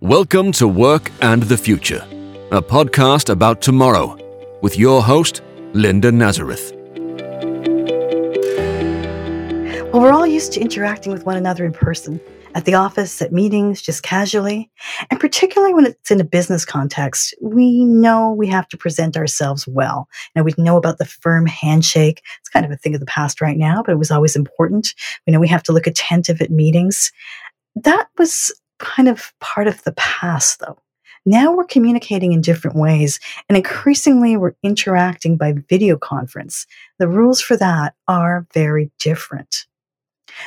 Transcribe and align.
Welcome 0.00 0.52
to 0.52 0.68
Work 0.68 1.10
and 1.22 1.42
the 1.42 1.56
Future, 1.56 2.06
a 2.52 2.62
podcast 2.62 3.30
about 3.30 3.60
tomorrow 3.60 4.16
with 4.62 4.78
your 4.78 5.02
host, 5.02 5.42
Linda 5.72 6.12
Nazareth. 6.12 6.72
Well, 9.92 10.00
we're 10.00 10.12
all 10.12 10.24
used 10.24 10.52
to 10.52 10.60
interacting 10.60 11.12
with 11.12 11.26
one 11.26 11.36
another 11.36 11.64
in 11.64 11.72
person, 11.72 12.20
at 12.54 12.64
the 12.64 12.74
office, 12.74 13.20
at 13.20 13.32
meetings, 13.32 13.82
just 13.82 14.04
casually. 14.04 14.70
And 15.10 15.18
particularly 15.18 15.74
when 15.74 15.86
it's 15.86 16.12
in 16.12 16.20
a 16.20 16.24
business 16.24 16.64
context, 16.64 17.34
we 17.42 17.84
know 17.84 18.32
we 18.32 18.46
have 18.46 18.68
to 18.68 18.76
present 18.76 19.16
ourselves 19.16 19.66
well. 19.66 20.08
Now, 20.36 20.44
we 20.44 20.54
know 20.58 20.76
about 20.76 20.98
the 20.98 21.06
firm 21.06 21.44
handshake. 21.44 22.22
It's 22.38 22.50
kind 22.50 22.64
of 22.64 22.70
a 22.70 22.76
thing 22.76 22.94
of 22.94 23.00
the 23.00 23.06
past 23.06 23.40
right 23.40 23.56
now, 23.56 23.82
but 23.82 23.90
it 23.90 23.98
was 23.98 24.12
always 24.12 24.36
important. 24.36 24.94
We 25.26 25.32
know 25.32 25.40
we 25.40 25.48
have 25.48 25.64
to 25.64 25.72
look 25.72 25.88
attentive 25.88 26.40
at 26.40 26.52
meetings. 26.52 27.10
That 27.74 28.06
was 28.16 28.52
kind 28.78 29.08
of 29.08 29.32
part 29.40 29.66
of 29.66 29.82
the 29.84 29.92
past, 29.92 30.60
though. 30.60 30.78
Now 31.26 31.52
we're 31.52 31.64
communicating 31.64 32.32
in 32.32 32.40
different 32.40 32.76
ways, 32.76 33.20
and 33.48 33.56
increasingly 33.56 34.36
we're 34.36 34.54
interacting 34.62 35.36
by 35.36 35.54
video 35.68 35.96
conference. 35.96 36.66
The 36.98 37.08
rules 37.08 37.40
for 37.40 37.56
that 37.56 37.94
are 38.06 38.46
very 38.54 38.90
different. 38.98 39.66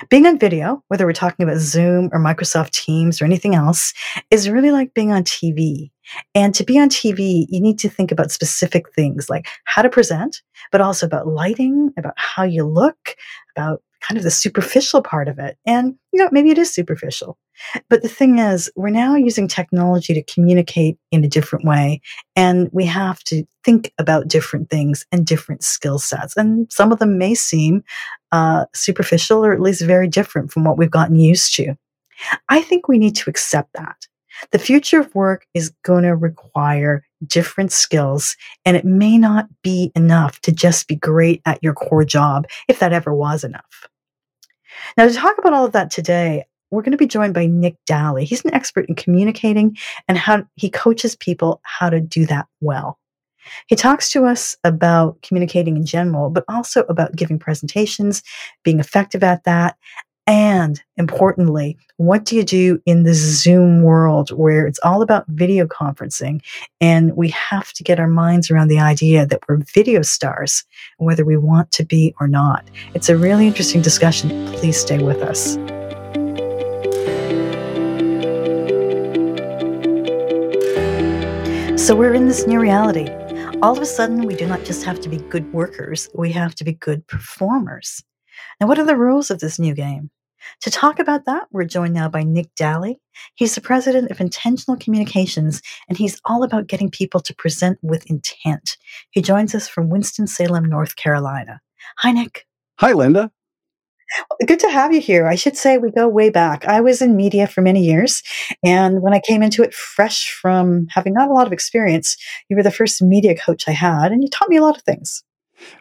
Being 0.09 0.25
on 0.25 0.39
video, 0.39 0.83
whether 0.87 1.05
we're 1.05 1.13
talking 1.13 1.43
about 1.43 1.59
Zoom 1.59 2.09
or 2.13 2.19
Microsoft 2.19 2.71
Teams 2.71 3.21
or 3.21 3.25
anything 3.25 3.55
else, 3.55 3.93
is 4.29 4.49
really 4.49 4.71
like 4.71 4.93
being 4.93 5.11
on 5.11 5.23
TV. 5.23 5.91
And 6.35 6.53
to 6.55 6.63
be 6.63 6.79
on 6.79 6.89
TV, 6.89 7.45
you 7.49 7.59
need 7.59 7.79
to 7.79 7.89
think 7.89 8.11
about 8.11 8.31
specific 8.31 8.93
things 8.93 9.29
like 9.29 9.47
how 9.65 9.81
to 9.81 9.89
present, 9.89 10.41
but 10.71 10.81
also 10.81 11.05
about 11.05 11.27
lighting, 11.27 11.91
about 11.97 12.13
how 12.15 12.43
you 12.43 12.65
look, 12.65 13.15
about 13.55 13.81
kind 14.01 14.17
of 14.17 14.23
the 14.23 14.31
superficial 14.31 15.01
part 15.01 15.27
of 15.27 15.39
it. 15.39 15.57
And, 15.65 15.95
you 16.11 16.23
know, 16.23 16.29
maybe 16.31 16.51
it 16.51 16.57
is 16.57 16.73
superficial. 16.73 17.37
But 17.89 18.01
the 18.01 18.09
thing 18.09 18.39
is, 18.39 18.71
we're 18.75 18.89
now 18.89 19.15
using 19.15 19.47
technology 19.47 20.13
to 20.13 20.23
communicate 20.23 20.97
in 21.11 21.23
a 21.23 21.29
different 21.29 21.65
way. 21.65 22.01
And 22.35 22.69
we 22.71 22.85
have 22.85 23.23
to 23.25 23.43
think 23.63 23.93
about 23.97 24.27
different 24.27 24.69
things 24.69 25.05
and 25.11 25.25
different 25.25 25.63
skill 25.63 25.99
sets. 25.99 26.35
And 26.35 26.71
some 26.71 26.91
of 26.91 26.99
them 26.99 27.17
may 27.17 27.35
seem 27.35 27.83
uh, 28.31 28.65
superficial 28.73 29.45
or 29.45 29.53
at 29.53 29.61
least 29.61 29.81
very 29.81 30.07
different 30.07 30.51
from 30.51 30.63
what 30.63 30.77
we've 30.77 30.89
gotten 30.89 31.15
used 31.15 31.55
to. 31.55 31.75
I 32.49 32.61
think 32.61 32.87
we 32.87 32.97
need 32.97 33.15
to 33.17 33.29
accept 33.29 33.73
that. 33.73 34.07
The 34.51 34.59
future 34.59 34.99
of 34.99 35.13
work 35.13 35.45
is 35.53 35.73
going 35.83 36.03
to 36.03 36.15
require 36.15 37.03
different 37.25 37.71
skills, 37.71 38.35
and 38.65 38.75
it 38.75 38.85
may 38.85 39.17
not 39.17 39.47
be 39.61 39.91
enough 39.95 40.39
to 40.41 40.51
just 40.51 40.87
be 40.87 40.95
great 40.95 41.41
at 41.45 41.61
your 41.61 41.73
core 41.73 42.05
job, 42.05 42.47
if 42.67 42.79
that 42.79 42.93
ever 42.93 43.13
was 43.13 43.43
enough. 43.43 43.87
Now, 44.97 45.07
to 45.07 45.13
talk 45.13 45.37
about 45.37 45.53
all 45.53 45.65
of 45.65 45.73
that 45.73 45.91
today, 45.91 46.45
we're 46.71 46.81
going 46.81 46.91
to 46.91 46.97
be 46.97 47.07
joined 47.07 47.33
by 47.33 47.45
Nick 47.45 47.75
Dalley. 47.85 48.25
He's 48.25 48.43
an 48.45 48.53
expert 48.53 48.87
in 48.89 48.95
communicating 48.95 49.77
and 50.07 50.17
how 50.17 50.45
he 50.55 50.69
coaches 50.69 51.15
people 51.15 51.59
how 51.63 51.89
to 51.89 51.99
do 51.99 52.25
that 52.27 52.47
well. 52.61 52.97
He 53.67 53.75
talks 53.75 54.11
to 54.11 54.25
us 54.25 54.55
about 54.63 55.21
communicating 55.21 55.75
in 55.75 55.85
general, 55.85 56.29
but 56.29 56.45
also 56.47 56.83
about 56.83 57.15
giving 57.15 57.39
presentations, 57.39 58.23
being 58.63 58.79
effective 58.79 59.23
at 59.23 59.43
that, 59.43 59.77
and 60.27 60.81
importantly, 60.97 61.77
what 61.97 62.25
do 62.25 62.35
you 62.35 62.43
do 62.43 62.79
in 62.85 63.03
the 63.03 63.13
Zoom 63.13 63.81
world 63.81 64.29
where 64.29 64.67
it's 64.67 64.79
all 64.83 65.01
about 65.01 65.25
video 65.27 65.65
conferencing 65.65 66.41
and 66.79 67.15
we 67.17 67.29
have 67.29 67.73
to 67.73 67.83
get 67.83 67.99
our 67.99 68.07
minds 68.07 68.51
around 68.51 68.67
the 68.67 68.79
idea 68.79 69.25
that 69.25 69.41
we're 69.49 69.57
video 69.73 70.03
stars, 70.03 70.63
whether 70.97 71.25
we 71.25 71.37
want 71.37 71.71
to 71.71 71.83
be 71.83 72.13
or 72.19 72.27
not? 72.27 72.69
It's 72.93 73.09
a 73.09 73.17
really 73.17 73.47
interesting 73.47 73.81
discussion. 73.81 74.29
Please 74.53 74.79
stay 74.79 74.99
with 74.99 75.21
us. 75.21 75.57
So 81.81 81.95
we're 81.95 82.13
in 82.13 82.27
this 82.27 82.45
new 82.45 82.59
reality. 82.59 83.09
All 83.63 83.75
of 83.75 83.81
a 83.81 83.87
sudden, 83.87 84.27
we 84.27 84.35
do 84.35 84.45
not 84.45 84.63
just 84.63 84.83
have 84.83 85.01
to 85.01 85.09
be 85.09 85.17
good 85.17 85.51
workers, 85.51 86.07
we 86.13 86.31
have 86.31 86.53
to 86.55 86.63
be 86.63 86.73
good 86.73 87.05
performers. 87.07 88.03
Now, 88.59 88.67
what 88.67 88.77
are 88.77 88.85
the 88.85 88.95
rules 88.95 89.31
of 89.31 89.39
this 89.39 89.57
new 89.57 89.73
game? 89.73 90.11
To 90.61 90.69
talk 90.69 90.99
about 90.99 91.25
that, 91.25 91.47
we're 91.51 91.65
joined 91.65 91.95
now 91.95 92.07
by 92.07 92.21
Nick 92.21 92.53
Dalley. 92.55 93.01
He's 93.33 93.55
the 93.55 93.61
president 93.61 94.11
of 94.11 94.21
Intentional 94.21 94.77
Communications, 94.77 95.63
and 95.89 95.97
he's 95.97 96.21
all 96.25 96.43
about 96.43 96.67
getting 96.67 96.91
people 96.91 97.19
to 97.19 97.33
present 97.33 97.79
with 97.81 98.09
intent. 98.11 98.77
He 99.09 99.23
joins 99.23 99.55
us 99.55 99.67
from 99.67 99.89
Winston-Salem, 99.89 100.65
North 100.65 100.97
Carolina. 100.97 101.59
Hi, 101.97 102.11
Nick. 102.11 102.45
Hi, 102.77 102.93
Linda. 102.93 103.31
Good 104.45 104.59
to 104.59 104.69
have 104.69 104.93
you 104.93 105.01
here. 105.01 105.27
I 105.27 105.35
should 105.35 105.55
say 105.55 105.77
we 105.77 105.91
go 105.91 106.07
way 106.07 106.29
back. 106.29 106.65
I 106.65 106.81
was 106.81 107.01
in 107.01 107.15
media 107.15 107.47
for 107.47 107.61
many 107.61 107.83
years. 107.83 108.21
And 108.63 109.01
when 109.01 109.13
I 109.13 109.19
came 109.19 109.41
into 109.41 109.63
it 109.63 109.73
fresh 109.73 110.31
from 110.31 110.87
having 110.89 111.13
not 111.13 111.29
a 111.29 111.33
lot 111.33 111.47
of 111.47 111.53
experience, 111.53 112.17
you 112.49 112.55
were 112.55 112.63
the 112.63 112.71
first 112.71 113.01
media 113.01 113.35
coach 113.35 113.67
I 113.67 113.71
had, 113.71 114.11
and 114.11 114.21
you 114.23 114.29
taught 114.29 114.49
me 114.49 114.57
a 114.57 114.61
lot 114.61 114.77
of 114.77 114.83
things. 114.83 115.23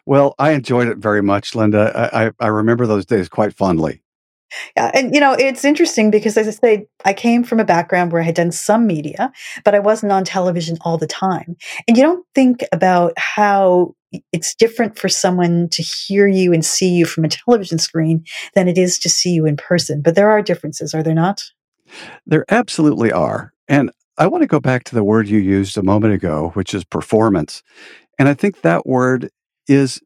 Well, 0.07 0.35
I 0.39 0.53
enjoyed 0.53 0.89
it 0.89 0.99
very 0.99 1.23
much, 1.23 1.55
Linda. 1.55 1.93
I, 1.95 2.27
I, 2.27 2.31
I 2.41 2.47
remember 2.49 2.87
those 2.87 3.07
days 3.07 3.29
quite 3.29 3.55
fondly. 3.55 4.03
Yeah, 4.77 4.91
and 4.95 5.15
you 5.15 5.21
know, 5.21 5.33
it's 5.33 5.65
interesting 5.65 6.11
because 6.11 6.37
as 6.37 6.49
I 6.49 6.51
say, 6.51 6.87
I 7.05 7.13
came 7.13 7.45
from 7.45 7.61
a 7.61 7.65
background 7.65 8.13
where 8.13 8.23
I 8.23 8.25
had 8.25 8.35
done 8.35 8.53
some 8.53 8.87
media, 8.87 9.33
but 9.65 9.75
I 9.75 9.79
wasn't 9.79 10.13
on 10.13 10.25
television 10.25 10.79
all 10.83 10.99
the 10.99 11.07
time. 11.07 11.57
And 11.87 11.97
you 11.97 12.03
don't 12.03 12.27
think 12.35 12.65
about 12.73 13.13
how 13.17 13.95
it's 14.33 14.55
different 14.55 14.99
for 14.99 15.09
someone 15.09 15.69
to 15.71 15.83
hear 15.83 16.27
you 16.27 16.53
and 16.53 16.65
see 16.65 16.89
you 16.89 17.07
from 17.07 17.25
a 17.25 17.29
television 17.29 17.79
screen 17.79 18.25
than 18.55 18.69
it 18.69 18.77
is 18.77 18.99
to 18.99 19.09
see 19.09 19.31
you 19.31 19.47
in 19.47 19.57
person. 19.57 20.03
But 20.03 20.15
there 20.15 20.31
are 20.31 20.43
differences, 20.43 20.95
are 20.95 21.03
there 21.03 21.15
not? 21.15 21.43
There 22.27 22.45
absolutely 22.49 23.13
are. 23.13 23.53
And 23.69 23.91
I 24.19 24.27
want 24.27 24.43
to 24.43 24.49
go 24.49 24.61
back 24.61 24.85
to 24.85 24.95
the 24.95 25.05
word 25.05 25.29
you 25.29 25.39
used 25.39 25.79
a 25.79 25.83
moment 25.83 26.15
ago, 26.15 26.51
which 26.55 26.75
is 26.75 26.85
performance. 26.85 27.63
And 28.19 28.29
I 28.29 28.35
think 28.35 28.61
that 28.61 28.87
word 28.87 29.31
is 29.69 30.01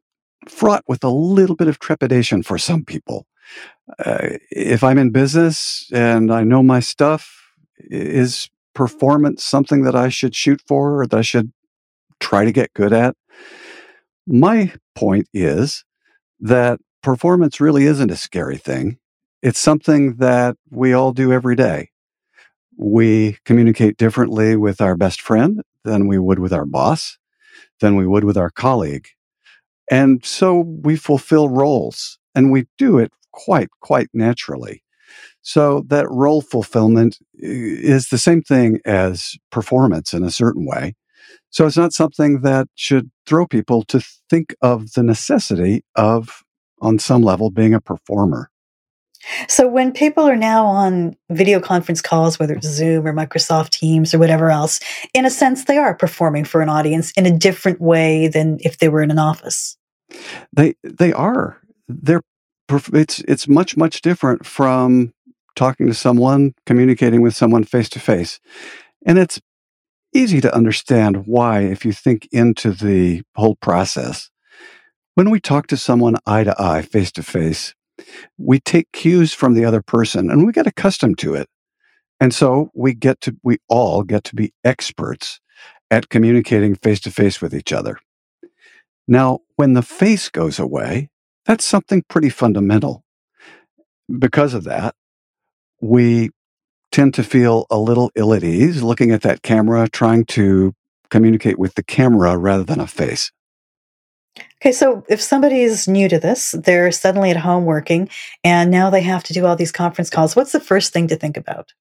fraught 0.47 0.83
with 0.87 1.03
a 1.03 1.09
little 1.09 1.55
bit 1.55 1.67
of 1.67 1.79
trepidation 1.79 2.43
for 2.43 2.57
some 2.57 2.85
people. 2.85 3.25
Uh, 4.03 4.37
if 4.49 4.83
I'm 4.83 4.97
in 4.97 5.11
business 5.11 5.89
and 5.93 6.31
I 6.31 6.43
know 6.43 6.63
my 6.63 6.79
stuff, 6.79 7.31
is 7.77 8.49
performance 8.73 9.43
something 9.43 9.83
that 9.83 9.95
I 9.95 10.09
should 10.09 10.35
shoot 10.35 10.61
for 10.67 11.01
or 11.01 11.07
that 11.07 11.17
I 11.17 11.21
should 11.21 11.51
try 12.19 12.45
to 12.45 12.51
get 12.51 12.73
good 12.73 12.93
at? 12.93 13.15
My 14.27 14.73
point 14.95 15.27
is 15.33 15.83
that 16.39 16.79
performance 17.03 17.61
really 17.61 17.85
isn't 17.85 18.11
a 18.11 18.15
scary 18.15 18.57
thing. 18.57 18.97
It's 19.41 19.59
something 19.59 20.15
that 20.15 20.57
we 20.71 20.93
all 20.93 21.11
do 21.11 21.31
every 21.31 21.55
day. 21.55 21.89
We 22.77 23.37
communicate 23.45 23.97
differently 23.97 24.55
with 24.55 24.81
our 24.81 24.97
best 24.97 25.21
friend 25.21 25.61
than 25.83 26.07
we 26.07 26.17
would 26.17 26.39
with 26.39 26.51
our 26.51 26.65
boss, 26.65 27.17
than 27.79 27.95
we 27.95 28.07
would 28.07 28.23
with 28.23 28.37
our 28.37 28.49
colleague. 28.49 29.07
And 29.89 30.25
so 30.25 30.59
we 30.59 30.95
fulfill 30.95 31.47
roles 31.47 32.17
and 32.33 32.51
we 32.51 32.65
do 32.77 32.97
it 32.97 33.13
quite, 33.35 33.69
quite 33.81 34.07
naturally. 34.13 34.81
So 35.41 35.83
that 35.87 36.09
role 36.09 36.41
fulfillment 36.41 37.19
is 37.35 38.09
the 38.09 38.17
same 38.17 38.41
thing 38.41 38.79
as 38.85 39.35
performance 39.51 40.13
in 40.13 40.23
a 40.23 40.31
certain 40.31 40.65
way. 40.65 40.95
So 41.51 41.67
it's 41.67 41.77
not 41.77 41.93
something 41.93 42.41
that 42.41 42.67
should 42.75 43.11
throw 43.27 43.45
people 43.45 43.83
to 43.83 44.01
think 44.29 44.55
of 44.61 44.93
the 44.93 45.03
necessity 45.03 45.83
of, 45.95 46.43
on 46.81 46.97
some 46.97 47.21
level, 47.21 47.51
being 47.51 47.73
a 47.73 47.79
performer. 47.79 48.49
So 49.47 49.67
when 49.67 49.91
people 49.91 50.23
are 50.23 50.35
now 50.35 50.65
on 50.65 51.15
video 51.29 51.59
conference 51.59 52.01
calls, 52.01 52.37
whether 52.37 52.55
it's 52.55 52.67
Zoom 52.67 53.07
or 53.07 53.13
Microsoft 53.13 53.69
Teams 53.69 54.13
or 54.13 54.19
whatever 54.19 54.51
else, 54.51 54.79
in 55.13 55.25
a 55.25 55.29
sense, 55.29 55.65
they 55.65 55.77
are 55.77 55.95
performing 55.95 56.45
for 56.45 56.61
an 56.61 56.69
audience 56.69 57.11
in 57.13 57.25
a 57.25 57.35
different 57.35 57.81
way 57.81 58.27
than 58.27 58.57
if 58.61 58.77
they 58.77 58.89
were 58.89 59.01
in 59.01 59.11
an 59.11 59.19
office. 59.19 59.77
They 60.53 60.75
they 60.83 61.11
are. 61.13 61.59
They're 61.87 62.21
it's 62.69 63.19
it's 63.21 63.47
much 63.47 63.77
much 63.77 64.01
different 64.01 64.45
from 64.45 65.13
talking 65.55 65.87
to 65.87 65.93
someone, 65.93 66.53
communicating 66.65 67.21
with 67.21 67.35
someone 67.35 67.63
face 67.63 67.89
to 67.89 67.99
face. 67.99 68.39
And 69.05 69.17
it's 69.17 69.39
easy 70.13 70.41
to 70.41 70.53
understand 70.55 71.27
why 71.27 71.61
if 71.61 71.85
you 71.85 71.91
think 71.91 72.27
into 72.31 72.71
the 72.71 73.23
whole 73.35 73.55
process. 73.55 74.29
When 75.15 75.29
we 75.29 75.39
talk 75.39 75.67
to 75.67 75.77
someone 75.77 76.15
eye 76.25 76.43
to 76.43 76.55
eye, 76.61 76.81
face 76.81 77.11
to 77.13 77.23
face, 77.23 77.73
we 78.37 78.59
take 78.59 78.91
cues 78.91 79.33
from 79.33 79.53
the 79.53 79.65
other 79.65 79.81
person 79.81 80.29
and 80.29 80.45
we 80.45 80.51
get 80.51 80.67
accustomed 80.67 81.17
to 81.19 81.35
it. 81.35 81.47
And 82.19 82.33
so 82.33 82.71
we 82.73 82.93
get 82.93 83.21
to, 83.21 83.35
we 83.43 83.57
all 83.69 84.03
get 84.03 84.23
to 84.25 84.35
be 84.35 84.53
experts 84.63 85.39
at 85.91 86.09
communicating 86.09 86.75
face 86.75 86.99
to 87.01 87.11
face 87.11 87.41
with 87.41 87.53
each 87.53 87.71
other. 87.71 87.97
Now, 89.07 89.39
when 89.55 89.73
the 89.73 89.81
face 89.81 90.29
goes 90.29 90.59
away, 90.59 91.09
that's 91.45 91.65
something 91.65 92.03
pretty 92.09 92.29
fundamental. 92.29 93.03
Because 94.19 94.53
of 94.53 94.63
that, 94.65 94.95
we 95.81 96.29
tend 96.91 97.13
to 97.15 97.23
feel 97.23 97.65
a 97.69 97.77
little 97.77 98.11
ill 98.15 98.33
at 98.33 98.43
ease 98.43 98.81
looking 98.83 99.11
at 99.11 99.21
that 99.21 99.41
camera, 99.41 99.87
trying 99.87 100.25
to 100.25 100.73
communicate 101.09 101.59
with 101.59 101.75
the 101.75 101.83
camera 101.83 102.37
rather 102.37 102.63
than 102.63 102.79
a 102.79 102.87
face. 102.87 103.31
Okay, 104.61 104.71
so 104.71 105.03
if 105.07 105.21
somebody 105.21 105.61
is 105.61 105.87
new 105.87 106.09
to 106.09 106.19
this, 106.19 106.51
they're 106.51 106.91
suddenly 106.91 107.31
at 107.31 107.37
home 107.37 107.65
working 107.65 108.09
and 108.43 108.71
now 108.71 108.89
they 108.89 109.01
have 109.01 109.23
to 109.25 109.33
do 109.33 109.45
all 109.45 109.55
these 109.55 109.71
conference 109.71 110.09
calls, 110.09 110.35
what's 110.35 110.51
the 110.51 110.59
first 110.59 110.91
thing 110.93 111.07
to 111.07 111.15
think 111.15 111.37
about? 111.37 111.73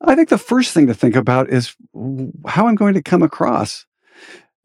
I 0.00 0.14
think 0.14 0.28
the 0.28 0.38
first 0.38 0.74
thing 0.74 0.86
to 0.88 0.94
think 0.94 1.14
about 1.14 1.48
is 1.48 1.76
how 2.46 2.66
I'm 2.66 2.74
going 2.74 2.94
to 2.94 3.02
come 3.02 3.22
across. 3.22 3.86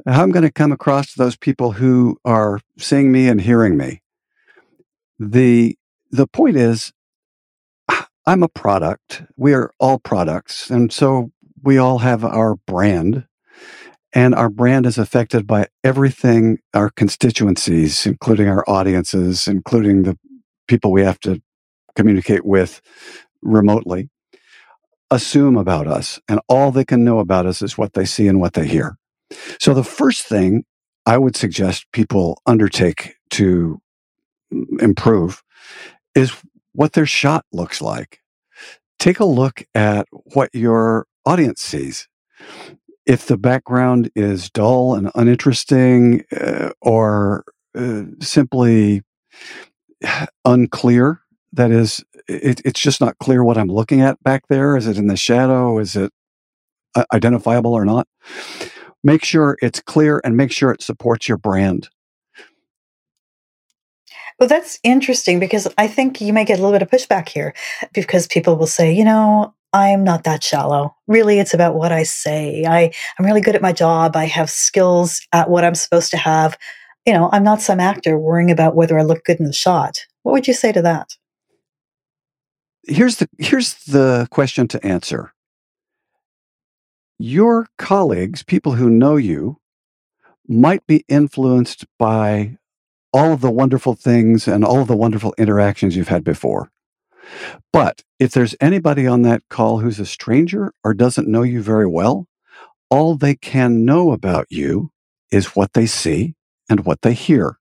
How 0.05 0.23
I'm 0.23 0.31
going 0.31 0.45
to 0.45 0.51
come 0.51 0.71
across 0.71 1.13
to 1.13 1.17
those 1.17 1.35
people 1.35 1.73
who 1.73 2.17
are 2.23 2.59
seeing 2.77 3.11
me 3.11 3.27
and 3.27 3.41
hearing 3.41 3.77
me. 3.77 4.01
The 5.19 5.77
the 6.11 6.27
point 6.27 6.55
is 6.55 6.91
I'm 8.25 8.43
a 8.43 8.49
product. 8.49 9.23
We 9.35 9.53
are 9.53 9.71
all 9.79 9.99
products. 9.99 10.69
And 10.69 10.91
so 10.91 11.31
we 11.63 11.77
all 11.77 11.99
have 11.99 12.23
our 12.23 12.55
brand. 12.55 13.25
And 14.13 14.33
our 14.33 14.49
brand 14.49 14.85
is 14.85 14.97
affected 14.97 15.45
by 15.45 15.67
everything 15.83 16.59
our 16.73 16.89
constituencies, 16.89 18.05
including 18.05 18.47
our 18.47 18.63
audiences, 18.67 19.47
including 19.47 20.03
the 20.03 20.17
people 20.67 20.91
we 20.91 21.01
have 21.03 21.19
to 21.21 21.41
communicate 21.95 22.45
with 22.45 22.81
remotely 23.41 24.09
assume 25.11 25.57
about 25.57 25.87
us. 25.87 26.19
And 26.27 26.39
all 26.47 26.71
they 26.71 26.85
can 26.85 27.03
know 27.03 27.19
about 27.19 27.45
us 27.45 27.61
is 27.61 27.77
what 27.77 27.93
they 27.93 28.05
see 28.05 28.27
and 28.27 28.39
what 28.39 28.53
they 28.53 28.67
hear. 28.67 28.97
So 29.59 29.73
the 29.73 29.83
first 29.83 30.25
thing 30.25 30.63
I 31.05 31.17
would 31.17 31.35
suggest 31.35 31.85
people 31.93 32.41
undertake 32.45 33.15
to 33.31 33.79
improve 34.79 35.43
is 36.15 36.35
what 36.73 36.93
their 36.93 37.05
shot 37.05 37.45
looks 37.51 37.81
like. 37.81 38.19
Take 38.99 39.19
a 39.19 39.25
look 39.25 39.63
at 39.75 40.07
what 40.11 40.49
your 40.53 41.07
audience 41.25 41.61
sees. 41.61 42.07
If 43.05 43.27
the 43.27 43.37
background 43.37 44.11
is 44.15 44.49
dull 44.49 44.95
and 44.95 45.11
uninteresting 45.15 46.23
uh, 46.35 46.71
or 46.81 47.45
uh, 47.75 48.03
simply 48.19 49.03
unclear, 50.45 51.21
that 51.53 51.71
is, 51.71 52.03
it, 52.27 52.61
it's 52.65 52.79
just 52.79 52.99
not 52.99 53.17
clear 53.19 53.43
what 53.43 53.57
I'm 53.57 53.69
looking 53.69 54.01
at 54.01 54.21
back 54.23 54.43
there. 54.49 54.75
Is 54.75 54.87
it 54.87 54.97
in 54.97 55.07
the 55.07 55.15
shadow? 55.15 55.79
Is 55.79 55.95
it 55.95 56.11
uh, 56.95 57.05
identifiable 57.13 57.73
or 57.73 57.85
not? 57.85 58.07
Make 59.03 59.23
sure 59.23 59.57
it's 59.61 59.79
clear 59.79 60.19
and 60.23 60.35
make 60.35 60.51
sure 60.51 60.71
it 60.71 60.81
supports 60.81 61.27
your 61.27 61.37
brand. 61.37 61.89
Well, 64.39 64.49
that's 64.49 64.79
interesting 64.83 65.39
because 65.39 65.67
I 65.77 65.87
think 65.87 66.21
you 66.21 66.31
may 66.31 66.45
get 66.45 66.59
a 66.59 66.61
little 66.61 66.77
bit 66.77 66.83
of 66.83 66.91
pushback 66.91 67.29
here 67.29 67.53
because 67.93 68.27
people 68.27 68.55
will 68.55 68.67
say, 68.67 68.93
you 68.93 69.03
know, 69.03 69.53
I'm 69.73 70.03
not 70.03 70.23
that 70.23 70.43
shallow. 70.43 70.95
Really, 71.07 71.39
it's 71.39 71.53
about 71.53 71.75
what 71.75 71.91
I 71.91 72.03
say. 72.03 72.63
I, 72.65 72.91
I'm 73.17 73.25
really 73.25 73.41
good 73.41 73.55
at 73.55 73.61
my 73.61 73.73
job. 73.73 74.15
I 74.15 74.25
have 74.25 74.49
skills 74.49 75.21
at 75.33 75.49
what 75.49 75.63
I'm 75.63 75.75
supposed 75.75 76.11
to 76.11 76.17
have. 76.17 76.57
You 77.05 77.13
know, 77.13 77.29
I'm 77.31 77.43
not 77.43 77.61
some 77.61 77.79
actor 77.79 78.17
worrying 78.17 78.51
about 78.51 78.75
whether 78.75 78.99
I 78.99 79.03
look 79.03 79.23
good 79.23 79.39
in 79.39 79.45
the 79.45 79.53
shot. 79.53 80.05
What 80.23 80.33
would 80.33 80.47
you 80.47 80.53
say 80.53 80.71
to 80.71 80.81
that? 80.83 81.15
here's 82.87 83.17
the 83.17 83.29
here's 83.37 83.75
the 83.85 84.27
question 84.31 84.67
to 84.69 84.85
answer. 84.85 85.33
Your 87.19 87.67
colleagues, 87.77 88.43
people 88.43 88.73
who 88.73 88.89
know 88.89 89.17
you, 89.17 89.57
might 90.47 90.85
be 90.87 91.03
influenced 91.07 91.85
by 91.97 92.57
all 93.13 93.33
of 93.33 93.41
the 93.41 93.51
wonderful 93.51 93.95
things 93.95 94.47
and 94.47 94.63
all 94.63 94.81
of 94.81 94.87
the 94.87 94.95
wonderful 94.95 95.33
interactions 95.37 95.95
you've 95.95 96.07
had 96.07 96.23
before. 96.23 96.71
But 97.73 98.03
if 98.19 98.31
there's 98.31 98.55
anybody 98.61 99.05
on 99.07 99.21
that 99.23 99.43
call 99.49 99.79
who's 99.79 99.99
a 99.99 100.05
stranger 100.05 100.73
or 100.83 100.93
doesn't 100.93 101.27
know 101.27 101.43
you 101.43 101.61
very 101.61 101.87
well, 101.87 102.27
all 102.89 103.15
they 103.15 103.35
can 103.35 103.85
know 103.85 104.11
about 104.11 104.47
you 104.49 104.91
is 105.31 105.55
what 105.55 105.73
they 105.73 105.85
see 105.85 106.35
and 106.69 106.85
what 106.85 107.01
they 107.01 107.13
hear. 107.13 107.57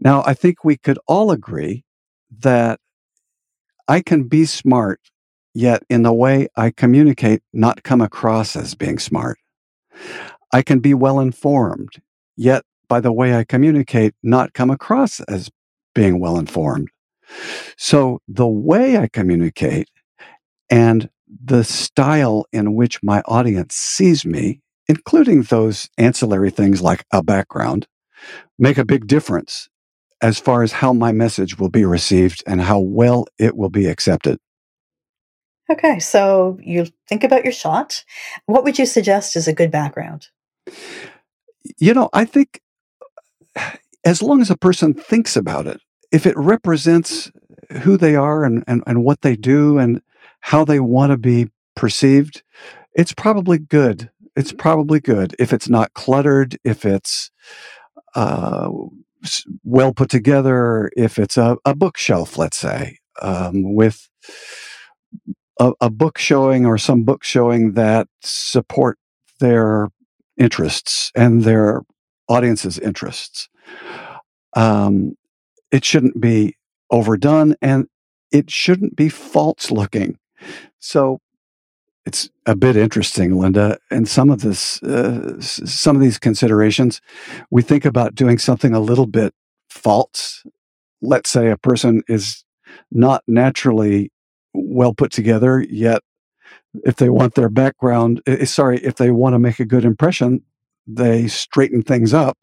Now, 0.00 0.22
I 0.26 0.34
think 0.34 0.62
we 0.62 0.76
could 0.76 0.98
all 1.06 1.30
agree 1.30 1.84
that 2.40 2.80
I 3.88 4.00
can 4.02 4.24
be 4.24 4.44
smart, 4.44 5.00
yet 5.54 5.82
in 5.88 6.02
the 6.02 6.12
way 6.12 6.48
I 6.56 6.70
communicate, 6.70 7.42
not 7.52 7.82
come 7.82 8.00
across 8.00 8.54
as 8.54 8.74
being 8.74 8.98
smart. 8.98 9.38
I 10.52 10.62
can 10.62 10.78
be 10.78 10.94
well 10.94 11.18
informed, 11.18 11.94
yet 12.36 12.64
by 12.88 13.00
the 13.00 13.12
way 13.12 13.36
I 13.36 13.44
communicate, 13.44 14.14
not 14.22 14.54
come 14.54 14.70
across 14.70 15.20
as 15.20 15.50
being 15.94 16.20
well 16.20 16.38
informed. 16.38 16.88
So 17.76 18.20
the 18.26 18.46
way 18.46 18.96
I 18.96 19.08
communicate 19.08 19.88
and 20.70 21.10
the 21.44 21.64
style 21.64 22.46
in 22.52 22.74
which 22.74 23.02
my 23.02 23.20
audience 23.26 23.74
sees 23.74 24.24
me, 24.24 24.60
including 24.88 25.42
those 25.42 25.88
ancillary 25.98 26.50
things 26.50 26.80
like 26.80 27.04
a 27.12 27.22
background, 27.22 27.86
make 28.58 28.78
a 28.78 28.84
big 28.84 29.06
difference 29.06 29.68
as 30.20 30.38
far 30.38 30.62
as 30.62 30.72
how 30.72 30.92
my 30.92 31.12
message 31.12 31.58
will 31.58 31.68
be 31.68 31.84
received 31.84 32.42
and 32.46 32.60
how 32.60 32.78
well 32.80 33.26
it 33.38 33.56
will 33.56 33.70
be 33.70 33.86
accepted. 33.86 34.38
Okay, 35.70 35.98
so 35.98 36.58
you 36.62 36.86
think 37.06 37.24
about 37.24 37.44
your 37.44 37.52
shot. 37.52 38.04
What 38.46 38.64
would 38.64 38.78
you 38.78 38.86
suggest 38.86 39.36
is 39.36 39.46
a 39.46 39.52
good 39.52 39.70
background? 39.70 40.28
You 41.76 41.92
know, 41.92 42.08
I 42.12 42.24
think 42.24 42.60
as 44.04 44.22
long 44.22 44.40
as 44.40 44.50
a 44.50 44.56
person 44.56 44.94
thinks 44.94 45.36
about 45.36 45.66
it, 45.66 45.80
if 46.12 46.26
it 46.26 46.36
represents 46.36 47.30
who 47.82 47.96
they 47.96 48.14
are 48.14 48.44
and, 48.44 48.64
and, 48.66 48.82
and 48.86 49.04
what 49.04 49.20
they 49.22 49.36
do 49.36 49.78
and 49.78 50.00
how 50.40 50.64
they 50.64 50.80
want 50.80 51.12
to 51.12 51.18
be 51.18 51.48
perceived, 51.76 52.42
it's 52.94 53.12
probably 53.12 53.58
good. 53.58 54.10
It's 54.36 54.52
probably 54.52 55.00
good. 55.00 55.34
If 55.38 55.52
it's 55.52 55.68
not 55.68 55.94
cluttered, 55.94 56.56
if 56.64 56.84
it's 56.84 57.30
uh, 58.14 58.70
well 59.64 59.92
put 59.92 60.08
together, 60.08 60.90
if 60.96 61.18
it's 61.18 61.36
a, 61.36 61.56
a 61.64 61.74
bookshelf, 61.74 62.38
let's 62.38 62.56
say, 62.56 62.98
um, 63.20 63.74
with 63.74 64.08
a, 65.60 65.72
a, 65.80 65.90
book 65.90 66.18
showing 66.18 66.64
or 66.66 66.78
some 66.78 67.02
book 67.02 67.24
showing 67.24 67.72
that 67.72 68.06
support 68.22 68.98
their 69.40 69.88
interests 70.36 71.10
and 71.16 71.42
their 71.42 71.82
audience's 72.28 72.78
interests. 72.78 73.48
Um, 74.54 75.16
it 75.70 75.84
shouldn't 75.84 76.20
be 76.20 76.56
overdone 76.90 77.54
and 77.60 77.86
it 78.30 78.50
shouldn't 78.50 78.96
be 78.96 79.08
false 79.08 79.70
looking. 79.70 80.18
So 80.78 81.20
it's 82.06 82.30
a 82.46 82.56
bit 82.56 82.76
interesting, 82.76 83.38
Linda. 83.38 83.78
And 83.90 84.08
some 84.08 84.30
of 84.30 84.40
this, 84.40 84.82
uh, 84.82 85.40
some 85.40 85.94
of 85.96 86.02
these 86.02 86.18
considerations, 86.18 87.00
we 87.50 87.62
think 87.62 87.84
about 87.84 88.14
doing 88.14 88.38
something 88.38 88.72
a 88.72 88.80
little 88.80 89.06
bit 89.06 89.34
false. 89.68 90.44
Let's 91.02 91.30
say 91.30 91.50
a 91.50 91.58
person 91.58 92.02
is 92.08 92.44
not 92.90 93.22
naturally 93.26 94.10
well 94.54 94.94
put 94.94 95.12
together, 95.12 95.64
yet 95.68 96.02
if 96.84 96.96
they 96.96 97.10
want 97.10 97.34
their 97.34 97.48
background, 97.48 98.22
uh, 98.26 98.44
sorry, 98.44 98.78
if 98.78 98.96
they 98.96 99.10
want 99.10 99.34
to 99.34 99.38
make 99.38 99.60
a 99.60 99.64
good 99.64 99.84
impression, 99.84 100.42
they 100.88 101.28
straighten 101.28 101.82
things 101.82 102.14
up. 102.14 102.38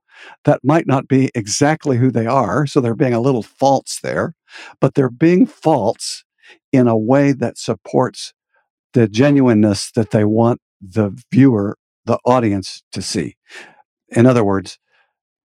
That 0.46 0.62
might 0.64 0.88
not 0.88 1.08
be 1.08 1.30
exactly 1.36 1.98
who 1.98 2.12
they 2.12 2.25
are. 2.25 2.66
So 2.66 2.80
they're 2.80 2.96
being 2.96 3.14
a 3.14 3.20
little 3.20 3.44
false 3.44 4.00
there, 4.02 4.36
but 4.80 4.94
they're 4.94 5.10
being 5.10 5.46
false 5.46 6.24
in 6.72 6.88
a 6.88 6.98
way 6.98 7.32
that 7.32 7.58
supports 7.58 8.34
the 8.94 9.08
genuineness 9.08 9.92
that 9.92 10.12
they 10.12 10.24
want 10.24 10.62
the 10.82 11.18
viewer, 11.32 11.78
the 12.06 12.20
audience 12.25 12.82
to 12.92 13.02
see. 13.02 13.36
In 14.10 14.25
other 14.25 14.44
words, 14.44 14.78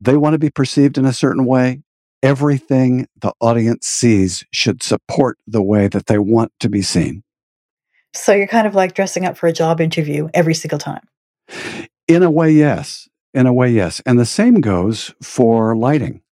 they 0.01 0.17
want 0.17 0.35
to 0.35 0.39
be 0.39 0.51
perceived 0.51 0.99
in 0.99 1.05
a 1.05 1.13
certain 1.13 1.47
way. 1.47 1.83
Everything 2.23 3.07
the 3.21 3.33
audience 3.41 3.87
sees 3.87 4.45
should 4.53 4.83
support 4.83 5.39
the 5.47 5.63
way 5.63 5.89
that 5.89 6.07
they 6.07 6.19
want 6.19 6.53
to 6.61 6.69
be 6.69 6.83
seen. 6.83 7.23
So 8.13 8.33
you're 8.33 8.47
kind 8.47 8.67
of 8.67 8.75
like 8.75 8.95
dressing 8.95 9.25
up 9.25 9.37
for 9.37 9.47
a 9.47 9.53
job 9.53 9.81
interview 9.81 10.29
every 10.35 10.55
single 10.55 10.79
time. 10.79 11.07
In 12.11 12.25
a 12.25 12.31
way, 12.31 12.51
yes. 12.51 13.09
In 13.35 13.47
a 13.47 13.53
way, 13.53 13.71
yes. 13.71 14.03
And 14.05 14.19
the 14.19 14.27
same 14.27 14.61
goes 14.61 15.15
for 15.23 15.77
lighting. 15.77 16.23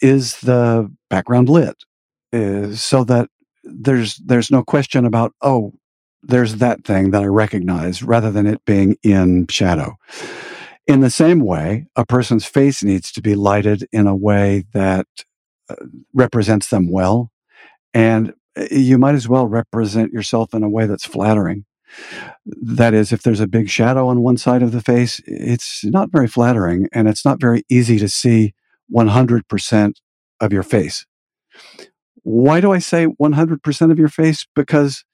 Is 0.00 0.40
the 0.40 0.90
background 1.10 1.50
lit? 1.50 1.84
Is 2.32 2.82
so 2.82 3.04
that 3.04 3.28
there's 3.64 4.16
there's 4.16 4.50
no 4.50 4.62
question 4.62 5.04
about 5.04 5.34
oh 5.42 5.74
there's 6.22 6.56
that 6.56 6.84
thing 6.84 7.10
that 7.10 7.22
I 7.22 7.26
recognize 7.26 8.02
rather 8.02 8.30
than 8.30 8.46
it 8.46 8.64
being 8.64 8.96
in 9.02 9.46
shadow. 9.48 9.96
In 10.86 11.02
the 11.02 11.10
same 11.10 11.40
way, 11.40 11.86
a 11.94 12.06
person's 12.06 12.46
face 12.46 12.82
needs 12.82 13.12
to 13.12 13.20
be 13.20 13.34
lighted 13.34 13.86
in 13.92 14.06
a 14.06 14.16
way 14.16 14.64
that 14.72 15.06
uh, 15.68 15.74
represents 16.14 16.68
them 16.68 16.90
well. 16.90 17.30
And 17.92 18.32
uh, 18.56 18.68
you 18.70 18.96
might 18.96 19.16
as 19.16 19.28
well 19.28 19.48
represent 19.48 20.12
yourself 20.12 20.54
in 20.54 20.62
a 20.62 20.70
way 20.70 20.86
that's 20.86 21.04
flattering. 21.04 21.66
That 22.44 22.94
is, 22.94 23.12
if 23.12 23.22
there's 23.22 23.40
a 23.40 23.46
big 23.46 23.68
shadow 23.68 24.08
on 24.08 24.22
one 24.22 24.36
side 24.36 24.62
of 24.62 24.72
the 24.72 24.82
face, 24.82 25.20
it's 25.26 25.84
not 25.84 26.10
very 26.10 26.28
flattering 26.28 26.88
and 26.92 27.08
it's 27.08 27.24
not 27.24 27.40
very 27.40 27.62
easy 27.68 27.98
to 27.98 28.08
see 28.08 28.54
100% 28.94 29.92
of 30.40 30.52
your 30.52 30.62
face. 30.62 31.06
Why 32.22 32.60
do 32.60 32.72
I 32.72 32.78
say 32.78 33.06
100% 33.06 33.90
of 33.90 33.98
your 33.98 34.08
face? 34.08 34.46
Because 34.54 35.04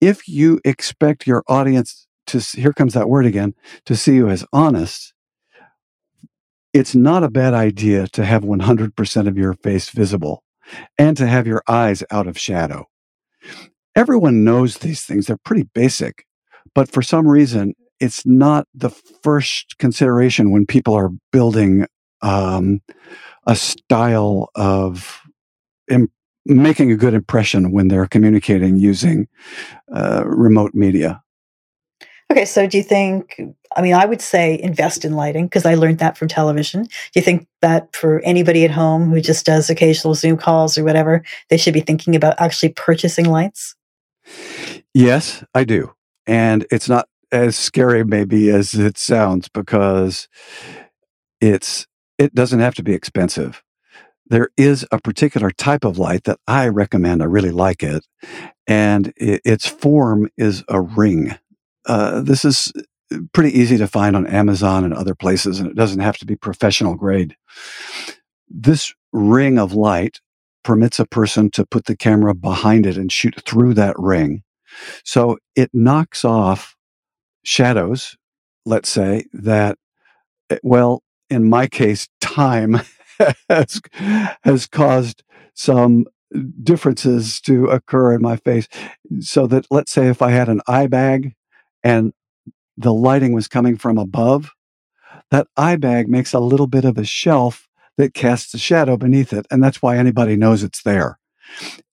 if 0.00 0.26
you 0.28 0.60
expect 0.64 1.26
your 1.26 1.42
audience 1.48 2.06
to, 2.28 2.38
here 2.38 2.72
comes 2.72 2.94
that 2.94 3.08
word 3.08 3.26
again, 3.26 3.54
to 3.86 3.96
see 3.96 4.14
you 4.14 4.28
as 4.28 4.44
honest, 4.52 5.12
it's 6.72 6.94
not 6.94 7.24
a 7.24 7.30
bad 7.30 7.52
idea 7.52 8.06
to 8.08 8.24
have 8.24 8.42
100% 8.42 9.28
of 9.28 9.36
your 9.36 9.54
face 9.54 9.90
visible 9.90 10.44
and 10.96 11.16
to 11.16 11.26
have 11.26 11.46
your 11.46 11.62
eyes 11.68 12.04
out 12.10 12.28
of 12.28 12.38
shadow. 12.38 12.86
Everyone 14.00 14.44
knows 14.44 14.78
these 14.78 15.04
things. 15.04 15.26
They're 15.26 15.36
pretty 15.36 15.68
basic, 15.74 16.24
but 16.74 16.90
for 16.90 17.02
some 17.02 17.28
reason, 17.28 17.74
it's 18.00 18.24
not 18.24 18.66
the 18.74 18.88
first 18.88 19.76
consideration 19.78 20.50
when 20.50 20.64
people 20.64 20.94
are 20.94 21.10
building 21.32 21.86
um, 22.22 22.80
a 23.46 23.54
style 23.54 24.48
of 24.54 25.20
Im- 25.90 26.10
making 26.46 26.90
a 26.90 26.96
good 26.96 27.12
impression 27.12 27.72
when 27.72 27.88
they're 27.88 28.06
communicating 28.06 28.76
using 28.76 29.28
uh, 29.94 30.22
remote 30.24 30.72
media. 30.72 31.22
Okay, 32.32 32.46
so 32.46 32.66
do 32.66 32.78
you 32.78 32.82
think? 32.82 33.38
I 33.76 33.82
mean, 33.82 33.92
I 33.92 34.06
would 34.06 34.22
say 34.22 34.58
invest 34.62 35.04
in 35.04 35.14
lighting 35.14 35.46
because 35.46 35.66
I 35.66 35.74
learned 35.74 35.98
that 35.98 36.16
from 36.16 36.28
television. 36.28 36.84
Do 36.84 36.90
you 37.16 37.22
think 37.22 37.46
that 37.60 37.94
for 37.94 38.20
anybody 38.20 38.64
at 38.64 38.70
home 38.70 39.10
who 39.10 39.20
just 39.20 39.44
does 39.44 39.68
occasional 39.68 40.14
Zoom 40.14 40.38
calls 40.38 40.78
or 40.78 40.84
whatever, 40.84 41.22
they 41.50 41.56
should 41.56 41.74
be 41.74 41.80
thinking 41.80 42.16
about 42.16 42.40
actually 42.40 42.70
purchasing 42.70 43.26
lights? 43.26 43.74
Yes, 44.94 45.44
I 45.54 45.64
do. 45.64 45.92
And 46.26 46.66
it's 46.70 46.88
not 46.88 47.08
as 47.32 47.56
scary 47.56 48.04
maybe 48.04 48.50
as 48.50 48.74
it 48.74 48.98
sounds 48.98 49.48
because 49.48 50.28
it's 51.40 51.86
it 52.18 52.34
doesn't 52.34 52.60
have 52.60 52.74
to 52.74 52.82
be 52.82 52.92
expensive. 52.92 53.62
There 54.26 54.50
is 54.56 54.86
a 54.92 55.00
particular 55.00 55.50
type 55.50 55.84
of 55.84 55.98
light 55.98 56.24
that 56.24 56.38
I 56.46 56.68
recommend. 56.68 57.22
I 57.22 57.26
really 57.26 57.50
like 57.50 57.82
it, 57.82 58.06
and 58.66 59.12
it, 59.16 59.40
its 59.44 59.66
form 59.66 60.28
is 60.36 60.62
a 60.68 60.80
ring. 60.80 61.34
Uh, 61.86 62.20
this 62.20 62.44
is 62.44 62.72
pretty 63.32 63.58
easy 63.58 63.76
to 63.78 63.88
find 63.88 64.14
on 64.14 64.26
Amazon 64.26 64.84
and 64.84 64.94
other 64.94 65.14
places, 65.14 65.58
and 65.58 65.68
it 65.68 65.74
doesn't 65.74 66.00
have 66.00 66.18
to 66.18 66.26
be 66.26 66.36
professional 66.36 66.94
grade. 66.94 67.36
This 68.48 68.94
ring 69.12 69.58
of 69.58 69.72
light 69.72 70.20
permits 70.62 70.98
a 70.98 71.06
person 71.06 71.50
to 71.50 71.66
put 71.66 71.86
the 71.86 71.96
camera 71.96 72.34
behind 72.34 72.86
it 72.86 72.96
and 72.96 73.10
shoot 73.10 73.40
through 73.44 73.74
that 73.74 73.94
ring. 73.98 74.42
So 75.04 75.38
it 75.56 75.70
knocks 75.72 76.24
off 76.24 76.76
shadows, 77.42 78.16
let's 78.64 78.88
say, 78.88 79.24
that, 79.32 79.78
eh, 80.50 80.58
well, 80.62 81.02
in 81.28 81.48
my 81.48 81.66
case, 81.66 82.08
time 82.20 82.80
has, 83.48 83.80
has 84.42 84.66
caused 84.66 85.22
some 85.54 86.06
differences 86.62 87.40
to 87.42 87.66
occur 87.66 88.14
in 88.14 88.22
my 88.22 88.36
face. 88.36 88.68
So 89.20 89.46
that, 89.48 89.66
let's 89.70 89.92
say, 89.92 90.08
if 90.08 90.22
I 90.22 90.30
had 90.30 90.48
an 90.48 90.60
eye 90.66 90.86
bag 90.86 91.34
and 91.82 92.12
the 92.76 92.94
lighting 92.94 93.32
was 93.32 93.48
coming 93.48 93.76
from 93.76 93.98
above, 93.98 94.52
that 95.30 95.46
eye 95.56 95.76
bag 95.76 96.08
makes 96.08 96.32
a 96.32 96.40
little 96.40 96.66
bit 96.66 96.84
of 96.84 96.98
a 96.98 97.04
shelf 97.04 97.68
that 98.00 98.14
casts 98.14 98.54
a 98.54 98.58
shadow 98.58 98.96
beneath 98.96 99.32
it. 99.32 99.46
And 99.50 99.62
that's 99.62 99.82
why 99.82 99.96
anybody 99.96 100.36
knows 100.36 100.62
it's 100.62 100.82
there. 100.82 101.18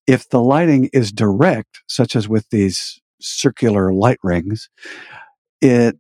If 0.08 0.30
the 0.30 0.42
lighting 0.42 0.90
is 0.94 1.12
direct, 1.12 1.82
such 1.88 2.16
as 2.16 2.30
with 2.30 2.50
these 2.50 3.00
circular 3.20 3.92
light 3.94 4.20
rings, 4.24 4.70
it 5.62 5.98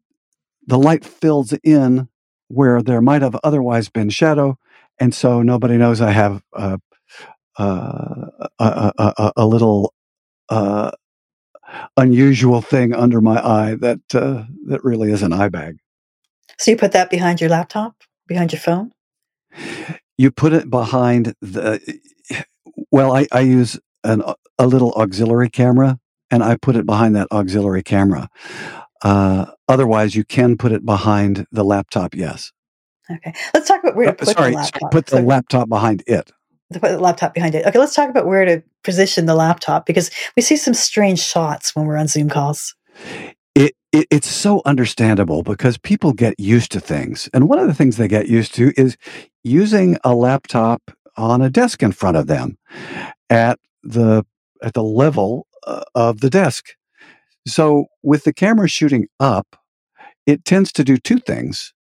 the 0.65 0.77
light 0.77 1.03
fills 1.05 1.53
in 1.63 2.09
where 2.49 2.81
there 2.81 3.01
might 3.01 3.21
have 3.21 3.37
otherwise 3.43 3.89
been 3.89 4.09
shadow, 4.09 4.57
and 4.99 5.13
so 5.13 5.41
nobody 5.41 5.77
knows 5.77 6.01
I 6.01 6.11
have 6.11 6.41
a, 6.53 6.79
a, 7.57 8.31
a, 8.59 9.31
a 9.35 9.45
little 9.45 9.93
uh, 10.49 10.91
unusual 11.95 12.61
thing 12.61 12.93
under 12.93 13.21
my 13.21 13.45
eye 13.45 13.75
that 13.75 13.99
uh, 14.13 14.43
that 14.67 14.83
really 14.83 15.11
is 15.11 15.23
an 15.23 15.33
eye 15.33 15.49
bag. 15.49 15.77
So 16.57 16.71
you 16.71 16.77
put 16.77 16.93
that 16.93 17.09
behind 17.09 17.41
your 17.41 17.49
laptop, 17.49 18.03
behind 18.27 18.51
your 18.51 18.61
phone. 18.61 18.91
You 20.17 20.31
put 20.31 20.53
it 20.53 20.69
behind 20.69 21.35
the. 21.41 21.79
Well, 22.91 23.15
I, 23.15 23.27
I 23.31 23.41
use 23.41 23.79
an, 24.03 24.23
a 24.57 24.67
little 24.67 24.93
auxiliary 24.93 25.49
camera, 25.49 25.99
and 26.31 26.43
I 26.43 26.57
put 26.57 26.75
it 26.75 26.85
behind 26.85 27.15
that 27.15 27.27
auxiliary 27.31 27.83
camera. 27.83 28.29
Uh, 29.01 29.47
otherwise, 29.67 30.15
you 30.15 30.23
can 30.23 30.57
put 30.57 30.71
it 30.71 30.85
behind 30.85 31.45
the 31.51 31.63
laptop. 31.63 32.15
Yes. 32.15 32.51
Okay. 33.09 33.33
Let's 33.53 33.67
talk 33.67 33.81
about 33.83 33.95
where 33.95 34.07
to 34.07 34.11
uh, 34.11 34.15
put 34.15 34.27
sorry, 34.29 34.51
the 34.51 34.57
laptop. 34.57 34.81
Sorry, 34.81 34.91
put 34.91 35.05
the 35.05 35.17
so, 35.17 35.21
laptop 35.21 35.69
behind 35.69 36.03
it. 36.07 36.31
To 36.73 36.79
put 36.79 36.89
the 36.89 36.99
laptop 36.99 37.33
behind 37.33 37.55
it. 37.55 37.65
Okay. 37.65 37.79
Let's 37.79 37.95
talk 37.95 38.09
about 38.09 38.25
where 38.25 38.45
to 38.45 38.63
position 38.83 39.25
the 39.25 39.35
laptop 39.35 39.85
because 39.85 40.11
we 40.35 40.41
see 40.41 40.57
some 40.57 40.73
strange 40.73 41.19
shots 41.19 41.75
when 41.75 41.85
we're 41.85 41.97
on 41.97 42.07
Zoom 42.07 42.29
calls. 42.29 42.75
It, 43.91 43.99
it, 43.99 44.07
it's 44.11 44.27
so 44.27 44.61
understandable 44.65 45.43
because 45.43 45.77
people 45.77 46.13
get 46.13 46.39
used 46.39 46.71
to 46.73 46.79
things, 46.79 47.29
and 47.33 47.49
one 47.49 47.59
of 47.59 47.67
the 47.67 47.73
things 47.73 47.97
they 47.97 48.07
get 48.07 48.27
used 48.27 48.53
to 48.55 48.73
is 48.77 48.97
using 49.43 49.97
a 50.03 50.13
laptop 50.13 50.91
on 51.15 51.41
a 51.41 51.49
desk 51.49 51.81
in 51.81 51.91
front 51.91 52.17
of 52.17 52.27
them 52.27 52.57
at 53.29 53.59
the 53.83 54.25
at 54.61 54.73
the 54.73 54.83
level 54.83 55.47
uh, 55.65 55.83
of 55.95 56.21
the 56.21 56.29
desk 56.29 56.75
so 57.47 57.85
with 58.03 58.25
the 58.25 58.33
camera 58.33 58.67
shooting 58.67 59.07
up, 59.19 59.55
it 60.25 60.43
tends 60.43 60.71
to 60.73 60.83
do 60.83 60.97
two 60.97 61.19
things. 61.19 61.73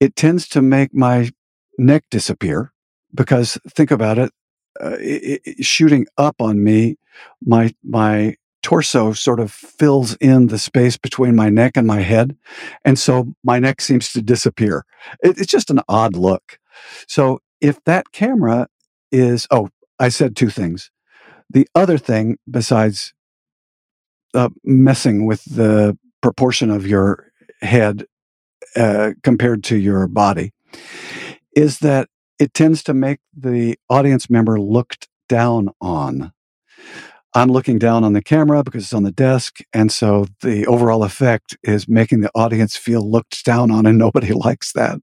It 0.00 0.16
tends 0.16 0.48
to 0.48 0.62
make 0.62 0.94
my 0.94 1.30
neck 1.78 2.04
disappear 2.10 2.72
because 3.14 3.58
think 3.68 3.90
about 3.90 4.18
it, 4.18 4.32
uh, 4.82 4.96
it, 4.98 5.42
it, 5.44 5.64
shooting 5.64 6.06
up 6.16 6.36
on 6.40 6.64
me, 6.64 6.96
my 7.44 7.74
my 7.84 8.36
torso 8.62 9.12
sort 9.12 9.40
of 9.40 9.52
fills 9.52 10.14
in 10.16 10.48
the 10.48 10.58
space 10.58 10.96
between 10.96 11.34
my 11.34 11.48
neck 11.48 11.76
and 11.76 11.86
my 11.86 12.00
head, 12.00 12.36
and 12.84 12.98
so 12.98 13.34
my 13.42 13.58
neck 13.58 13.80
seems 13.80 14.12
to 14.12 14.22
disappear. 14.22 14.84
It, 15.22 15.38
it's 15.38 15.50
just 15.50 15.70
an 15.70 15.80
odd 15.88 16.16
look. 16.16 16.58
So 17.06 17.40
if 17.60 17.82
that 17.84 18.12
camera 18.12 18.68
is 19.10 19.46
oh, 19.50 19.68
I 19.98 20.08
said 20.08 20.34
two 20.34 20.50
things. 20.50 20.90
The 21.50 21.68
other 21.74 21.98
thing 21.98 22.38
besides 22.50 23.12
uh, 24.34 24.48
messing 24.64 25.26
with 25.26 25.44
the 25.44 25.96
proportion 26.22 26.70
of 26.70 26.86
your 26.86 27.30
head 27.60 28.06
uh, 28.74 29.10
compared 29.22 29.62
to 29.64 29.76
your 29.76 30.06
body 30.06 30.52
is 31.54 31.80
that 31.80 32.08
it 32.38 32.54
tends 32.54 32.82
to 32.84 32.94
make 32.94 33.20
the 33.36 33.78
audience 33.90 34.30
member 34.30 34.58
looked 34.58 35.08
down 35.28 35.68
on. 35.80 36.32
I'm 37.34 37.48
looking 37.50 37.78
down 37.78 38.04
on 38.04 38.12
the 38.12 38.22
camera 38.22 38.62
because 38.62 38.84
it's 38.84 38.92
on 38.92 39.04
the 39.04 39.12
desk. 39.12 39.60
And 39.72 39.90
so 39.90 40.26
the 40.42 40.66
overall 40.66 41.02
effect 41.02 41.56
is 41.62 41.88
making 41.88 42.20
the 42.20 42.30
audience 42.34 42.76
feel 42.76 43.08
looked 43.08 43.44
down 43.44 43.70
on, 43.70 43.86
and 43.86 43.98
nobody 44.06 44.32
likes 44.32 44.72
that. 44.72 45.00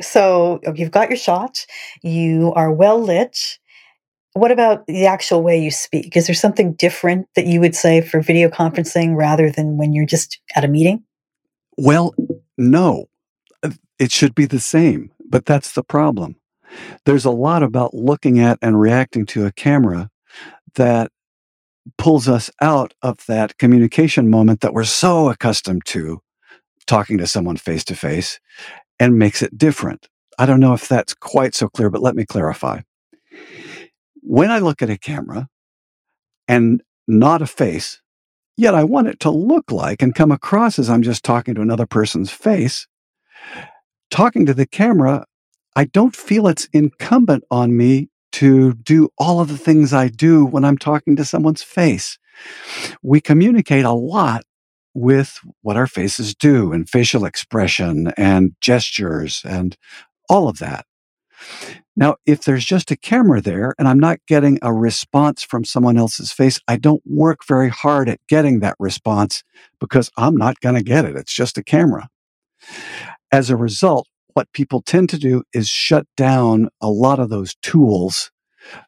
So 0.00 0.60
oh, 0.66 0.74
you've 0.74 0.90
got 0.90 1.10
your 1.10 1.16
shot, 1.16 1.66
you 2.02 2.52
are 2.54 2.72
well 2.72 3.00
lit, 3.00 3.58
what 4.38 4.52
about 4.52 4.86
the 4.86 5.06
actual 5.06 5.42
way 5.42 5.58
you 5.58 5.70
speak? 5.70 6.16
Is 6.16 6.26
there 6.26 6.34
something 6.34 6.74
different 6.74 7.28
that 7.34 7.46
you 7.46 7.60
would 7.60 7.74
say 7.74 8.00
for 8.00 8.20
video 8.20 8.48
conferencing 8.48 9.16
rather 9.16 9.50
than 9.50 9.76
when 9.76 9.92
you're 9.92 10.06
just 10.06 10.40
at 10.54 10.64
a 10.64 10.68
meeting? 10.68 11.02
Well, 11.76 12.14
no. 12.56 13.06
It 13.98 14.12
should 14.12 14.34
be 14.34 14.46
the 14.46 14.60
same, 14.60 15.10
but 15.28 15.44
that's 15.44 15.72
the 15.72 15.82
problem. 15.82 16.36
There's 17.04 17.24
a 17.24 17.30
lot 17.30 17.62
about 17.62 17.94
looking 17.94 18.38
at 18.38 18.58
and 18.62 18.80
reacting 18.80 19.26
to 19.26 19.46
a 19.46 19.52
camera 19.52 20.10
that 20.74 21.10
pulls 21.96 22.28
us 22.28 22.50
out 22.60 22.94
of 23.02 23.24
that 23.26 23.58
communication 23.58 24.28
moment 24.28 24.60
that 24.60 24.74
we're 24.74 24.84
so 24.84 25.30
accustomed 25.30 25.84
to 25.86 26.20
talking 26.86 27.18
to 27.18 27.26
someone 27.26 27.56
face 27.56 27.84
to 27.84 27.94
face 27.94 28.40
and 29.00 29.18
makes 29.18 29.42
it 29.42 29.56
different. 29.56 30.08
I 30.38 30.46
don't 30.46 30.60
know 30.60 30.74
if 30.74 30.88
that's 30.88 31.14
quite 31.14 31.54
so 31.54 31.68
clear, 31.68 31.90
but 31.90 32.02
let 32.02 32.14
me 32.14 32.24
clarify 32.24 32.80
when 34.28 34.50
I 34.50 34.58
look 34.58 34.82
at 34.82 34.90
a 34.90 34.98
camera 34.98 35.48
and 36.46 36.82
not 37.06 37.40
a 37.40 37.46
face, 37.46 38.02
yet 38.58 38.74
I 38.74 38.84
want 38.84 39.08
it 39.08 39.20
to 39.20 39.30
look 39.30 39.72
like 39.72 40.02
and 40.02 40.14
come 40.14 40.30
across 40.30 40.78
as 40.78 40.90
I'm 40.90 41.02
just 41.02 41.24
talking 41.24 41.54
to 41.54 41.62
another 41.62 41.86
person's 41.86 42.30
face, 42.30 42.86
talking 44.10 44.44
to 44.44 44.52
the 44.52 44.66
camera, 44.66 45.24
I 45.78 45.84
don't 45.84 46.16
feel 46.16 46.48
it's 46.48 46.68
incumbent 46.72 47.44
on 47.52 47.76
me 47.76 48.08
to 48.32 48.74
do 48.74 49.10
all 49.16 49.38
of 49.38 49.46
the 49.46 49.56
things 49.56 49.92
I 49.92 50.08
do 50.08 50.44
when 50.44 50.64
I'm 50.64 50.76
talking 50.76 51.14
to 51.14 51.24
someone's 51.24 51.62
face. 51.62 52.18
We 53.00 53.20
communicate 53.20 53.84
a 53.84 53.92
lot 53.92 54.42
with 54.92 55.38
what 55.62 55.76
our 55.76 55.86
faces 55.86 56.34
do 56.34 56.72
and 56.72 56.90
facial 56.90 57.24
expression 57.24 58.12
and 58.16 58.56
gestures 58.60 59.40
and 59.44 59.76
all 60.28 60.48
of 60.48 60.58
that. 60.58 60.84
Now, 61.94 62.16
if 62.26 62.42
there's 62.42 62.64
just 62.64 62.90
a 62.90 62.96
camera 62.96 63.40
there 63.40 63.76
and 63.78 63.86
I'm 63.86 64.00
not 64.00 64.18
getting 64.26 64.58
a 64.62 64.72
response 64.72 65.44
from 65.44 65.62
someone 65.64 65.96
else's 65.96 66.32
face, 66.32 66.58
I 66.66 66.76
don't 66.76 67.02
work 67.06 67.46
very 67.46 67.68
hard 67.68 68.08
at 68.08 68.18
getting 68.28 68.58
that 68.60 68.74
response 68.80 69.44
because 69.78 70.10
I'm 70.16 70.34
not 70.34 70.58
going 70.58 70.74
to 70.74 70.82
get 70.82 71.04
it. 71.04 71.14
It's 71.14 71.32
just 71.32 71.56
a 71.56 71.62
camera. 71.62 72.08
As 73.30 73.48
a 73.48 73.56
result, 73.56 74.08
what 74.38 74.52
people 74.52 74.80
tend 74.80 75.10
to 75.10 75.18
do 75.18 75.42
is 75.52 75.68
shut 75.68 76.06
down 76.16 76.68
a 76.80 76.88
lot 76.88 77.18
of 77.18 77.28
those 77.28 77.56
tools 77.56 78.30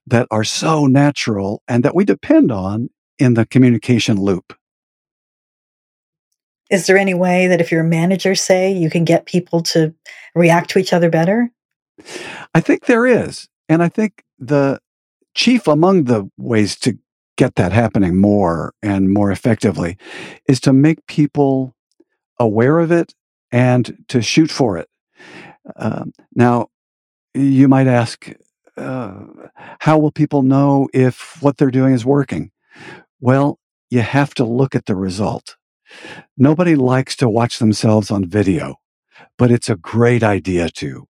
that 0.06 0.28
are 0.30 0.44
so 0.44 0.86
natural 0.86 1.60
and 1.66 1.84
that 1.84 1.92
we 1.92 2.04
depend 2.04 2.52
on 2.52 2.88
in 3.18 3.34
the 3.34 3.44
communication 3.44 4.16
loop. 4.16 4.56
Is 6.70 6.86
there 6.86 6.96
any 6.96 7.14
way 7.14 7.48
that 7.48 7.60
if 7.60 7.72
you're 7.72 7.80
a 7.80 7.96
manager, 7.98 8.36
say, 8.36 8.70
you 8.70 8.88
can 8.88 9.04
get 9.04 9.26
people 9.26 9.60
to 9.74 9.92
react 10.36 10.70
to 10.70 10.78
each 10.78 10.92
other 10.92 11.10
better? 11.10 11.50
I 12.54 12.60
think 12.60 12.86
there 12.86 13.04
is. 13.04 13.48
And 13.68 13.82
I 13.82 13.88
think 13.88 14.22
the 14.38 14.78
chief 15.34 15.66
among 15.66 16.04
the 16.04 16.30
ways 16.38 16.76
to 16.76 16.96
get 17.36 17.56
that 17.56 17.72
happening 17.72 18.20
more 18.20 18.72
and 18.84 19.12
more 19.12 19.32
effectively 19.32 19.98
is 20.46 20.60
to 20.60 20.72
make 20.72 21.04
people 21.08 21.74
aware 22.38 22.78
of 22.78 22.92
it 22.92 23.16
and 23.50 24.04
to 24.06 24.22
shoot 24.22 24.52
for 24.52 24.78
it. 24.78 24.89
Um, 25.76 26.12
now, 26.34 26.68
you 27.34 27.68
might 27.68 27.86
ask, 27.86 28.30
uh, 28.76 29.20
how 29.80 29.98
will 29.98 30.10
people 30.10 30.42
know 30.42 30.88
if 30.92 31.40
what 31.42 31.56
they're 31.56 31.70
doing 31.70 31.94
is 31.94 32.04
working? 32.04 32.50
Well, 33.20 33.58
you 33.90 34.00
have 34.00 34.34
to 34.34 34.44
look 34.44 34.74
at 34.74 34.86
the 34.86 34.96
result. 34.96 35.56
Nobody 36.36 36.76
likes 36.76 37.16
to 37.16 37.28
watch 37.28 37.58
themselves 37.58 38.10
on 38.10 38.24
video, 38.28 38.76
but 39.36 39.50
it's 39.50 39.68
a 39.68 39.76
great 39.76 40.22
idea 40.22 40.68
to. 40.70 41.06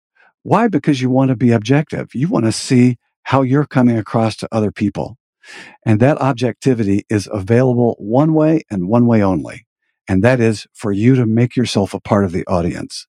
Why? 0.43 0.67
Because 0.67 1.01
you 1.01 1.09
want 1.09 1.29
to 1.29 1.35
be 1.35 1.51
objective. 1.51 2.13
You 2.13 2.29
want 2.29 2.45
to 2.45 2.51
see 2.51 2.97
how 3.23 3.41
you're 3.41 3.65
coming 3.65 3.97
across 3.97 4.37
to 4.37 4.47
other 4.51 4.71
people. 4.71 5.17
And 5.85 5.99
that 5.99 6.17
objectivity 6.19 7.05
is 7.09 7.27
available 7.31 7.95
one 7.99 8.33
way 8.33 8.61
and 8.69 8.87
one 8.87 9.07
way 9.07 9.21
only. 9.21 9.65
And 10.07 10.23
that 10.23 10.39
is 10.39 10.67
for 10.73 10.91
you 10.91 11.15
to 11.15 11.25
make 11.25 11.55
yourself 11.55 11.93
a 11.93 11.99
part 11.99 12.23
of 12.23 12.31
the 12.31 12.45
audience. 12.45 13.07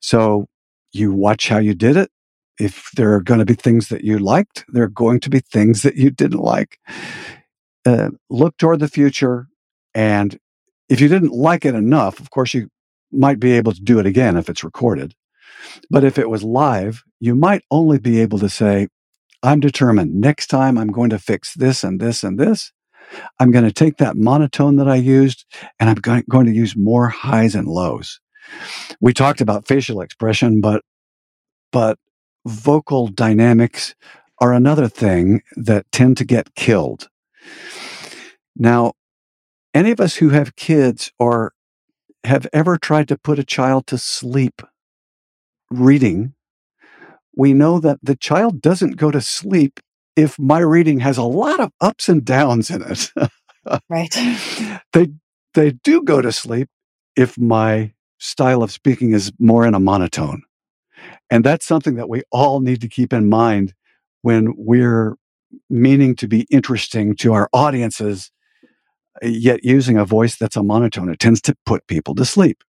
So 0.00 0.48
you 0.92 1.12
watch 1.12 1.48
how 1.48 1.58
you 1.58 1.74
did 1.74 1.96
it. 1.96 2.10
If 2.58 2.90
there 2.92 3.12
are 3.14 3.20
going 3.20 3.40
to 3.40 3.46
be 3.46 3.54
things 3.54 3.88
that 3.88 4.02
you 4.04 4.18
liked, 4.18 4.64
there 4.68 4.84
are 4.84 4.88
going 4.88 5.20
to 5.20 5.30
be 5.30 5.40
things 5.40 5.82
that 5.82 5.96
you 5.96 6.10
didn't 6.10 6.40
like. 6.40 6.78
Uh, 7.84 8.10
look 8.30 8.56
toward 8.56 8.80
the 8.80 8.88
future. 8.88 9.48
And 9.94 10.38
if 10.88 11.00
you 11.00 11.08
didn't 11.08 11.32
like 11.32 11.64
it 11.64 11.74
enough, 11.74 12.18
of 12.18 12.30
course, 12.30 12.54
you 12.54 12.70
might 13.12 13.38
be 13.38 13.52
able 13.52 13.72
to 13.72 13.80
do 13.80 13.98
it 13.98 14.06
again 14.06 14.36
if 14.36 14.48
it's 14.48 14.64
recorded. 14.64 15.14
But 15.90 16.04
if 16.04 16.18
it 16.18 16.30
was 16.30 16.42
live, 16.42 17.02
you 17.20 17.34
might 17.34 17.62
only 17.70 17.98
be 17.98 18.20
able 18.20 18.38
to 18.38 18.48
say, 18.48 18.88
I'm 19.42 19.60
determined 19.60 20.14
next 20.14 20.48
time 20.48 20.78
I'm 20.78 20.92
going 20.92 21.10
to 21.10 21.18
fix 21.18 21.54
this 21.54 21.84
and 21.84 22.00
this 22.00 22.24
and 22.24 22.38
this. 22.38 22.72
I'm 23.38 23.52
going 23.52 23.64
to 23.64 23.72
take 23.72 23.98
that 23.98 24.16
monotone 24.16 24.76
that 24.76 24.88
I 24.88 24.96
used 24.96 25.44
and 25.78 25.88
I'm 25.88 25.96
going, 25.96 26.24
going 26.28 26.46
to 26.46 26.52
use 26.52 26.74
more 26.76 27.08
highs 27.08 27.54
and 27.54 27.68
lows. 27.68 28.20
We 29.00 29.12
talked 29.12 29.40
about 29.40 29.66
facial 29.66 30.00
expression, 30.00 30.60
but, 30.60 30.82
but 31.72 31.98
vocal 32.46 33.08
dynamics 33.08 33.94
are 34.40 34.52
another 34.52 34.88
thing 34.88 35.42
that 35.56 35.86
tend 35.92 36.16
to 36.18 36.24
get 36.24 36.54
killed. 36.54 37.08
Now, 38.54 38.92
any 39.74 39.90
of 39.90 40.00
us 40.00 40.16
who 40.16 40.30
have 40.30 40.56
kids 40.56 41.10
or 41.18 41.52
have 42.24 42.46
ever 42.52 42.76
tried 42.76 43.08
to 43.08 43.18
put 43.18 43.38
a 43.38 43.44
child 43.44 43.86
to 43.88 43.98
sleep 43.98 44.62
reading 45.70 46.34
we 47.36 47.52
know 47.52 47.78
that 47.78 47.98
the 48.02 48.16
child 48.16 48.60
doesn't 48.60 48.96
go 48.96 49.10
to 49.10 49.20
sleep 49.20 49.78
if 50.16 50.38
my 50.38 50.58
reading 50.58 51.00
has 51.00 51.18
a 51.18 51.22
lot 51.22 51.60
of 51.60 51.70
ups 51.80 52.08
and 52.08 52.24
downs 52.24 52.70
in 52.70 52.82
it. 52.82 53.12
right. 53.90 54.14
They 54.94 55.12
they 55.52 55.72
do 55.84 56.02
go 56.02 56.22
to 56.22 56.32
sleep 56.32 56.68
if 57.14 57.38
my 57.38 57.92
style 58.18 58.62
of 58.62 58.72
speaking 58.72 59.12
is 59.12 59.32
more 59.38 59.66
in 59.66 59.74
a 59.74 59.80
monotone. 59.80 60.42
And 61.30 61.44
that's 61.44 61.66
something 61.66 61.96
that 61.96 62.08
we 62.08 62.22
all 62.30 62.60
need 62.60 62.80
to 62.80 62.88
keep 62.88 63.12
in 63.12 63.28
mind 63.28 63.74
when 64.22 64.54
we're 64.56 65.16
meaning 65.70 66.14
to 66.16 66.28
be 66.28 66.46
interesting 66.50 67.14
to 67.16 67.32
our 67.32 67.48
audiences, 67.52 68.30
yet 69.22 69.64
using 69.64 69.96
a 69.96 70.04
voice 70.04 70.36
that's 70.36 70.56
a 70.56 70.62
monotone. 70.62 71.08
It 71.08 71.18
tends 71.18 71.40
to 71.42 71.56
put 71.64 71.86
people 71.86 72.14
to 72.16 72.24
sleep. 72.24 72.62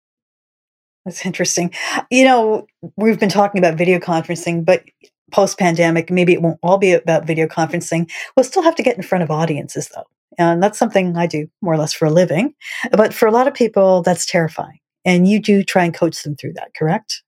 That's 1.04 1.24
interesting. 1.26 1.72
You 2.10 2.24
know, 2.24 2.66
we've 2.96 3.20
been 3.20 3.28
talking 3.28 3.58
about 3.58 3.76
video 3.76 3.98
conferencing, 3.98 4.64
but 4.64 4.84
post 5.30 5.58
pandemic, 5.58 6.10
maybe 6.10 6.32
it 6.32 6.42
won't 6.42 6.58
all 6.62 6.78
be 6.78 6.92
about 6.92 7.26
video 7.26 7.46
conferencing. 7.46 8.10
We'll 8.36 8.44
still 8.44 8.62
have 8.62 8.74
to 8.76 8.82
get 8.82 8.96
in 8.96 9.02
front 9.02 9.24
of 9.24 9.30
audiences, 9.30 9.90
though. 9.94 10.06
And 10.38 10.62
that's 10.62 10.78
something 10.78 11.16
I 11.16 11.26
do 11.26 11.46
more 11.60 11.74
or 11.74 11.78
less 11.78 11.92
for 11.92 12.06
a 12.06 12.10
living. 12.10 12.54
But 12.90 13.12
for 13.12 13.28
a 13.28 13.32
lot 13.32 13.46
of 13.46 13.54
people, 13.54 14.02
that's 14.02 14.26
terrifying. 14.26 14.78
And 15.04 15.28
you 15.28 15.40
do 15.40 15.62
try 15.62 15.84
and 15.84 15.94
coach 15.94 16.22
them 16.22 16.36
through 16.36 16.54
that, 16.54 16.72
correct? 16.76 17.22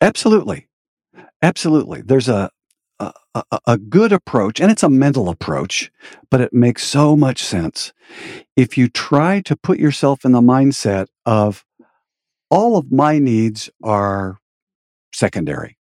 Absolutely. 0.00 0.68
Absolutely. 1.42 2.02
There's 2.02 2.28
a, 2.28 2.50
a, 3.00 3.12
a 3.66 3.78
good 3.78 4.12
approach, 4.12 4.60
and 4.60 4.70
it's 4.70 4.82
a 4.82 4.88
mental 4.88 5.28
approach, 5.28 5.90
but 6.30 6.40
it 6.40 6.52
makes 6.52 6.84
so 6.84 7.16
much 7.16 7.42
sense. 7.42 7.92
If 8.56 8.78
you 8.78 8.88
try 8.88 9.40
to 9.42 9.56
put 9.56 9.78
yourself 9.78 10.24
in 10.24 10.32
the 10.32 10.40
mindset 10.40 11.06
of, 11.26 11.64
all 12.50 12.76
of 12.76 12.92
my 12.92 13.18
needs 13.18 13.70
are 13.82 14.38
secondary. 15.14 15.78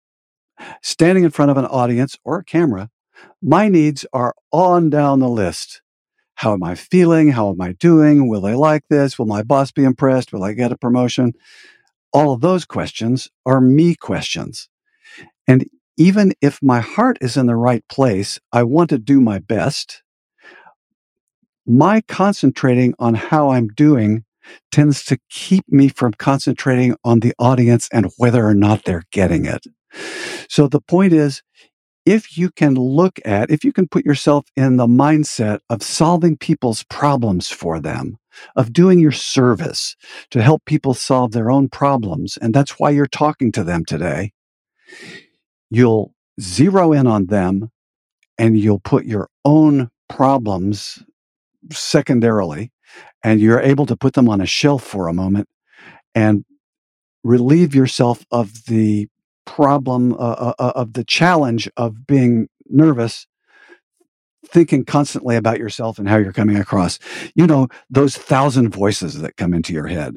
Standing 0.81 1.23
in 1.23 1.31
front 1.31 1.51
of 1.51 1.57
an 1.57 1.65
audience 1.65 2.17
or 2.23 2.39
a 2.39 2.43
camera, 2.43 2.89
my 3.41 3.67
needs 3.67 4.05
are 4.13 4.33
on 4.51 4.89
down 4.89 5.19
the 5.19 5.29
list. 5.29 5.81
How 6.41 6.53
am 6.53 6.63
I 6.63 6.73
feeling? 6.73 7.29
How 7.29 7.51
am 7.51 7.61
I 7.61 7.73
doing? 7.73 8.27
Will 8.27 8.41
they 8.41 8.55
like 8.55 8.81
this? 8.89 9.19
Will 9.19 9.27
my 9.27 9.43
boss 9.43 9.71
be 9.71 9.83
impressed? 9.83 10.33
Will 10.33 10.43
I 10.43 10.53
get 10.53 10.71
a 10.71 10.75
promotion? 10.75 11.33
All 12.13 12.33
of 12.33 12.41
those 12.41 12.65
questions 12.65 13.29
are 13.45 13.61
me 13.61 13.93
questions. 13.93 14.67
And 15.47 15.69
even 15.97 16.33
if 16.41 16.57
my 16.63 16.79
heart 16.79 17.19
is 17.21 17.37
in 17.37 17.45
the 17.45 17.55
right 17.55 17.87
place, 17.89 18.39
I 18.51 18.63
want 18.63 18.89
to 18.89 18.97
do 18.97 19.21
my 19.21 19.37
best. 19.37 20.01
My 21.67 22.01
concentrating 22.01 22.95
on 22.97 23.13
how 23.13 23.51
I'm 23.51 23.67
doing 23.67 24.25
tends 24.71 25.05
to 25.05 25.19
keep 25.29 25.65
me 25.69 25.89
from 25.89 26.13
concentrating 26.13 26.95
on 27.03 27.19
the 27.19 27.35
audience 27.37 27.87
and 27.93 28.09
whether 28.17 28.43
or 28.43 28.55
not 28.55 28.83
they're 28.83 29.03
getting 29.11 29.45
it. 29.45 29.67
So 30.49 30.67
the 30.67 30.81
point 30.81 31.13
is, 31.13 31.43
if 32.05 32.37
you 32.37 32.49
can 32.49 32.75
look 32.75 33.19
at, 33.25 33.51
if 33.51 33.63
you 33.63 33.71
can 33.71 33.87
put 33.87 34.05
yourself 34.05 34.45
in 34.55 34.77
the 34.77 34.87
mindset 34.87 35.59
of 35.69 35.83
solving 35.83 36.37
people's 36.37 36.83
problems 36.83 37.49
for 37.49 37.79
them, 37.79 38.17
of 38.55 38.73
doing 38.73 38.99
your 38.99 39.11
service 39.11 39.95
to 40.31 40.41
help 40.41 40.65
people 40.65 40.93
solve 40.93 41.31
their 41.31 41.51
own 41.51 41.69
problems, 41.69 42.37
and 42.37 42.53
that's 42.53 42.79
why 42.79 42.89
you're 42.89 43.05
talking 43.05 43.51
to 43.51 43.63
them 43.63 43.85
today, 43.85 44.31
you'll 45.69 46.13
zero 46.39 46.91
in 46.91 47.07
on 47.07 47.27
them 47.27 47.69
and 48.37 48.59
you'll 48.59 48.79
put 48.79 49.05
your 49.05 49.29
own 49.45 49.89
problems 50.09 51.03
secondarily 51.71 52.71
and 53.23 53.39
you're 53.39 53.61
able 53.61 53.85
to 53.85 53.95
put 53.95 54.13
them 54.13 54.27
on 54.27 54.41
a 54.41 54.45
shelf 54.45 54.83
for 54.83 55.07
a 55.07 55.13
moment 55.13 55.47
and 56.15 56.43
relieve 57.23 57.75
yourself 57.75 58.25
of 58.31 58.65
the 58.65 59.07
problem 59.45 60.13
uh, 60.13 60.17
uh, 60.17 60.53
uh, 60.59 60.71
of 60.75 60.93
the 60.93 61.03
challenge 61.03 61.69
of 61.77 62.05
being 62.07 62.47
nervous 62.69 63.27
thinking 64.45 64.83
constantly 64.83 65.35
about 65.35 65.59
yourself 65.59 65.99
and 65.99 66.09
how 66.09 66.17
you're 66.17 66.33
coming 66.33 66.57
across. 66.57 66.99
You 67.35 67.47
know 67.47 67.67
those 67.89 68.17
thousand 68.17 68.69
voices 68.69 69.19
that 69.21 69.37
come 69.37 69.53
into 69.53 69.73
your 69.73 69.87
head. 69.87 70.15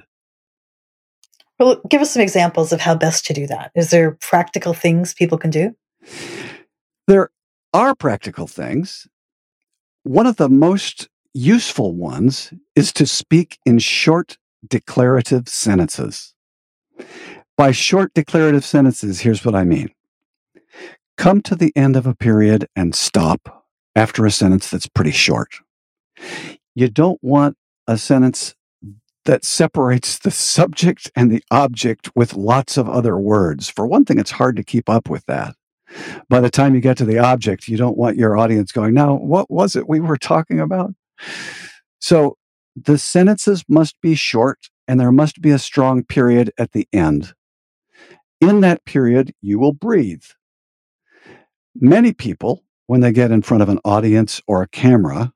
Well 1.59 1.81
give 1.89 2.01
us 2.03 2.13
some 2.13 2.23
examples 2.23 2.73
of 2.73 2.81
how 2.81 2.95
best 2.95 3.27
to 3.27 3.33
do 3.33 3.47
that. 3.47 3.71
Is 3.75 3.91
there 3.91 4.13
practical 4.21 4.75
things 4.75 5.15
people 5.15 5.39
can 5.39 5.51
do? 5.51 5.75
There 7.07 7.31
are 7.73 7.95
practical 7.95 8.47
things. 8.47 9.07
One 10.05 10.27
of 10.27 10.37
the 10.37 10.49
most 10.49 11.09
useful 11.33 11.95
ones 11.95 12.53
is 12.77 12.93
to 12.95 13.07
speak 13.07 13.59
in 13.65 13.79
short 13.79 14.39
declarative 14.67 15.49
sentences. 15.49 16.35
By 17.57 17.71
short 17.71 18.13
declarative 18.15 18.65
sentences, 18.65 19.21
here's 19.21 19.45
what 19.45 19.55
I 19.55 19.65
mean. 19.65 19.91
Come 21.17 21.41
to 21.43 21.55
the 21.55 21.73
end 21.77 21.95
of 21.95 22.07
a 22.07 22.15
period 22.15 22.69
and 22.75 22.95
stop 22.95 23.65
after 23.95 24.27
a 24.27 24.31
sentence 24.31 24.69
that's 24.71 24.89
pretty 24.89 25.13
short. 25.13 25.55
You 26.75 26.89
don't 26.89 27.23
want 27.23 27.57
a 27.87 27.97
sentence 27.97 28.55
that 29.25 29.45
separates 29.45 30.19
the 30.19 30.31
subject 30.31 31.11
and 31.15 31.31
the 31.31 31.43
object 31.51 32.11
with 32.15 32.35
lots 32.35 32.77
of 32.77 32.89
other 32.89 33.17
words. 33.17 33.71
For 33.71 33.87
one 33.87 34.05
thing, 34.05 34.19
it's 34.19 34.33
hard 34.33 34.57
to 34.57 34.65
keep 34.65 34.89
up 34.89 35.09
with 35.09 35.25
that. 35.27 35.55
By 36.29 36.41
the 36.41 36.51
time 36.51 36.75
you 36.75 36.81
get 36.81 36.97
to 36.99 37.05
the 37.05 37.19
object, 37.19 37.69
you 37.69 37.77
don't 37.77 37.97
want 37.97 38.17
your 38.17 38.37
audience 38.37 38.73
going, 38.73 38.95
Now, 38.95 39.15
what 39.15 39.51
was 39.51 39.77
it 39.77 39.89
we 39.89 40.01
were 40.01 40.17
talking 40.17 40.59
about? 40.59 40.93
So 42.01 42.37
the 42.75 42.99
sentences 42.99 43.65
must 43.69 44.01
be 44.01 44.15
short 44.15 44.69
and 44.89 44.99
there 44.99 45.13
must 45.13 45.41
be 45.41 45.51
a 45.51 45.59
strong 45.59 46.03
period 46.03 46.51
at 46.59 46.73
the 46.73 46.89
end. 46.93 47.33
In 48.45 48.61
that 48.61 48.85
period, 48.85 49.33
you 49.41 49.59
will 49.59 49.73
breathe. 49.73 50.25
Many 51.75 52.13
people, 52.13 52.63
when 52.87 53.01
they 53.01 53.11
get 53.11 53.31
in 53.31 53.41
front 53.41 53.63
of 53.63 53.71
an 53.71 53.81
audience 53.87 54.43
or 54.47 54.61
a 54.61 54.69
camera, 54.69 55.33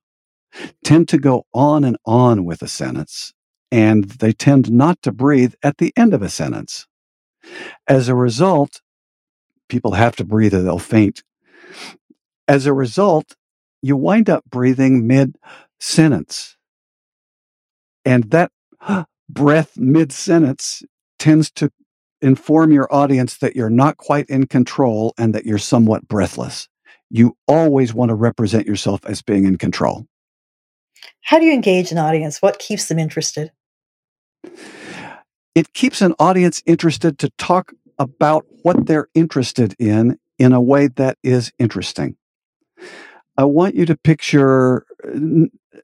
tend 0.85 1.09
to 1.09 1.16
go 1.16 1.47
on 1.55 1.85
and 1.85 1.97
on 2.05 2.44
with 2.44 2.61
a 2.61 2.68
sentence, 2.68 3.33
and 3.73 4.05
they 4.05 4.33
tend 4.35 4.71
not 4.71 5.01
to 5.01 5.11
breathe 5.11 5.55
at 5.62 5.79
the 5.79 5.94
end 5.97 6.12
of 6.12 6.21
a 6.21 6.29
sentence. 6.29 6.87
As 7.87 8.11
a 8.11 8.14
result, 8.14 8.83
people 9.71 9.92
have 9.92 10.14
to 10.16 10.25
breathe 10.25 10.53
or 10.53 10.61
they'll 10.61 10.79
faint. 10.79 11.23
As 12.47 12.66
a 12.66 12.75
result, 12.75 13.37
you 13.81 13.97
wind 13.97 14.29
up 14.29 14.44
breathing 14.51 15.07
mid 15.07 15.38
sentence. 15.81 16.59
And 18.05 18.25
that 18.33 18.53
breath 19.31 19.79
mid 19.79 20.12
sentence 20.12 20.83
tends 21.18 21.51
to 21.53 21.71
inform 22.20 22.72
your 22.72 22.92
audience 22.92 23.38
that 23.38 23.57
you're 23.57 23.70
not 23.70 23.96
quite 23.96 24.28
in 24.28 24.46
control 24.46 25.14
and 25.18 25.35
that 25.35 25.46
you're 25.46 25.59
somewhat 25.59 26.07
breathless. 26.09 26.68
You 27.11 27.37
always 27.46 27.94
want 27.94 28.11
to 28.11 28.14
represent 28.14 28.66
yourself 28.66 29.04
as 29.07 29.22
being 29.22 29.44
in 29.44 29.57
control. 29.57 30.07
How 31.22 31.38
do 31.38 31.44
you 31.44 31.52
engage 31.52 31.92
an 31.92 31.98
audience? 31.98 32.42
What 32.42 32.59
keeps 32.59 32.88
them 32.88 32.98
interested? 32.98 33.52
It 35.54 35.72
keeps 35.72 36.02
an 36.02 36.14
audience 36.18 36.62
interested 36.66 37.18
to 37.18 37.31
talk 37.38 37.72
about 37.98 38.46
what 38.62 38.87
they're 38.87 39.09
interested 39.14 39.74
in 39.78 40.18
in 40.38 40.52
a 40.52 40.61
way 40.61 40.88
that 40.88 41.18
is 41.22 41.52
interesting. 41.59 42.16
I 43.37 43.44
want 43.44 43.74
you 43.74 43.87
to 43.87 43.96
picture 43.96 44.85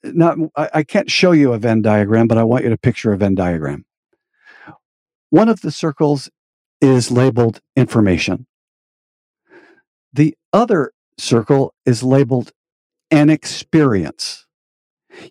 not 0.04 0.38
I, 0.56 0.70
I 0.74 0.82
can't 0.82 1.10
show 1.10 1.32
you 1.32 1.52
a 1.52 1.58
Venn 1.58 1.82
diagram, 1.82 2.28
but 2.28 2.38
I 2.38 2.44
want 2.44 2.64
you 2.64 2.70
to 2.70 2.78
picture 2.78 3.12
a 3.12 3.16
Venn 3.16 3.34
diagram. 3.34 3.84
One 5.30 5.48
of 5.48 5.60
the 5.60 5.70
circles 5.70 6.30
is 6.80 7.10
labeled 7.10 7.60
information. 7.76 8.46
The 10.12 10.36
other 10.52 10.92
circle 11.18 11.74
is 11.84 12.02
labeled 12.02 12.52
an 13.10 13.30
experience. 13.30 14.46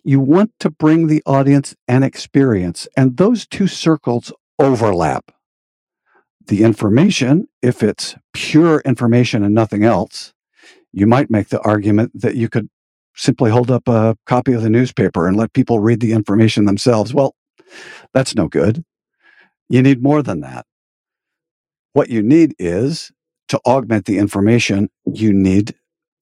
You 0.02 0.20
want 0.20 0.52
to 0.60 0.70
bring 0.70 1.06
the 1.06 1.22
audience 1.26 1.74
an 1.86 2.02
experience, 2.02 2.88
and 2.96 3.16
those 3.16 3.46
two 3.46 3.66
circles 3.66 4.32
overlap. 4.58 5.30
The 6.46 6.62
information, 6.62 7.48
if 7.62 7.82
it's 7.82 8.16
pure 8.32 8.82
information 8.84 9.42
and 9.44 9.54
nothing 9.54 9.84
else, 9.84 10.32
you 10.92 11.06
might 11.06 11.30
make 11.30 11.48
the 11.48 11.60
argument 11.60 12.12
that 12.14 12.36
you 12.36 12.48
could 12.48 12.68
simply 13.16 13.50
hold 13.50 13.70
up 13.70 13.88
a 13.88 14.16
copy 14.26 14.52
of 14.52 14.62
the 14.62 14.70
newspaper 14.70 15.26
and 15.26 15.36
let 15.36 15.52
people 15.52 15.80
read 15.80 16.00
the 16.00 16.12
information 16.12 16.64
themselves. 16.64 17.14
Well, 17.14 17.34
that's 18.12 18.34
no 18.34 18.48
good. 18.48 18.84
You 19.68 19.82
need 19.82 20.02
more 20.02 20.22
than 20.22 20.40
that. 20.40 20.66
What 21.92 22.10
you 22.10 22.22
need 22.22 22.54
is 22.58 23.12
to 23.48 23.60
augment 23.66 24.06
the 24.06 24.18
information, 24.18 24.90
you 25.06 25.32
need 25.32 25.74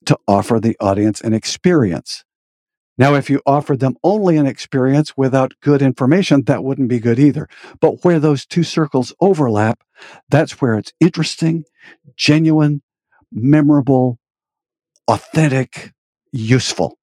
to 0.06 0.18
offer 0.26 0.60
the 0.60 0.76
audience 0.80 1.20
an 1.20 1.32
experience. 1.32 2.24
Now, 2.98 3.14
if 3.14 3.30
you 3.30 3.40
offered 3.46 3.80
them 3.80 3.96
only 4.04 4.36
an 4.36 4.46
experience 4.46 5.16
without 5.16 5.54
good 5.62 5.80
information, 5.80 6.44
that 6.44 6.62
wouldn't 6.62 6.88
be 6.88 7.00
good 7.00 7.18
either. 7.18 7.48
But 7.80 8.04
where 8.04 8.20
those 8.20 8.44
two 8.44 8.62
circles 8.62 9.14
overlap, 9.20 9.82
that's 10.28 10.60
where 10.60 10.76
it's 10.76 10.92
interesting, 11.00 11.64
genuine, 12.16 12.82
memorable, 13.32 14.18
authentic, 15.08 15.92
useful. 16.32 16.98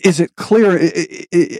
Is 0.00 0.20
it 0.20 0.36
clear? 0.36 0.78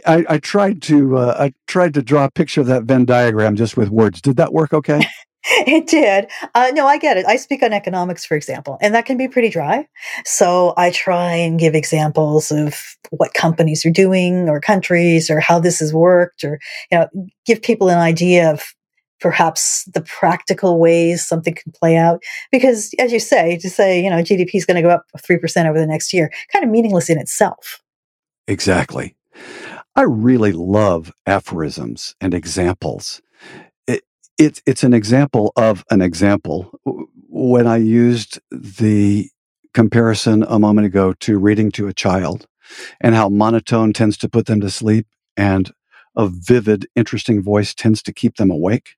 I, 0.05 0.25
I 0.29 0.37
tried 0.37 0.81
to 0.83 1.17
uh, 1.17 1.35
I 1.39 1.53
tried 1.67 1.93
to 1.95 2.01
draw 2.01 2.25
a 2.25 2.31
picture 2.31 2.61
of 2.61 2.67
that 2.67 2.83
Venn 2.83 3.05
diagram 3.05 3.55
just 3.55 3.75
with 3.75 3.89
words. 3.89 4.21
Did 4.21 4.37
that 4.37 4.53
work 4.53 4.73
okay? 4.73 5.01
it 5.49 5.87
did. 5.87 6.29
Uh, 6.55 6.71
no, 6.73 6.87
I 6.87 6.97
get 6.97 7.17
it. 7.17 7.25
I 7.25 7.37
speak 7.37 7.63
on 7.63 7.73
economics, 7.73 8.25
for 8.25 8.35
example, 8.35 8.77
and 8.81 8.93
that 8.93 9.05
can 9.05 9.17
be 9.17 9.27
pretty 9.27 9.49
dry. 9.49 9.87
So 10.25 10.73
I 10.77 10.91
try 10.91 11.33
and 11.35 11.59
give 11.59 11.75
examples 11.75 12.51
of 12.51 12.75
what 13.11 13.33
companies 13.33 13.85
are 13.85 13.91
doing 13.91 14.49
or 14.49 14.59
countries 14.59 15.29
or 15.29 15.39
how 15.39 15.59
this 15.59 15.79
has 15.79 15.93
worked 15.93 16.43
or, 16.43 16.59
you 16.91 16.99
know, 16.99 17.07
give 17.45 17.61
people 17.61 17.89
an 17.89 17.99
idea 17.99 18.51
of 18.51 18.73
perhaps 19.19 19.85
the 19.93 20.01
practical 20.01 20.79
ways 20.79 21.25
something 21.25 21.55
can 21.55 21.71
play 21.71 21.95
out. 21.95 22.21
Because 22.51 22.93
as 22.99 23.11
you 23.11 23.19
say, 23.19 23.57
to 23.57 23.69
say, 23.69 24.03
you 24.03 24.09
know, 24.09 24.17
GDP 24.17 24.55
is 24.55 24.65
going 24.65 24.75
to 24.75 24.81
go 24.81 24.89
up 24.89 25.05
3% 25.17 25.69
over 25.69 25.79
the 25.79 25.87
next 25.87 26.13
year, 26.13 26.31
kind 26.51 26.63
of 26.63 26.69
meaningless 26.69 27.09
in 27.09 27.17
itself. 27.17 27.81
Exactly. 28.47 29.15
I 29.95 30.03
really 30.03 30.51
love 30.51 31.11
aphorisms 31.25 32.15
and 32.21 32.33
examples. 32.33 33.21
It, 33.87 34.03
it, 34.37 34.61
it's 34.65 34.83
an 34.83 34.93
example 34.93 35.51
of 35.55 35.83
an 35.89 36.01
example. 36.01 36.71
When 37.29 37.67
I 37.67 37.77
used 37.77 38.39
the 38.51 39.29
comparison 39.73 40.43
a 40.47 40.59
moment 40.59 40.87
ago 40.87 41.13
to 41.13 41.37
reading 41.37 41.71
to 41.71 41.87
a 41.87 41.93
child 41.93 42.47
and 43.01 43.15
how 43.15 43.29
monotone 43.29 43.93
tends 43.93 44.17
to 44.17 44.29
put 44.29 44.45
them 44.45 44.61
to 44.61 44.69
sleep 44.69 45.07
and 45.35 45.71
a 46.15 46.27
vivid, 46.27 46.87
interesting 46.95 47.41
voice 47.43 47.73
tends 47.75 48.01
to 48.03 48.13
keep 48.13 48.37
them 48.37 48.49
awake. 48.49 48.95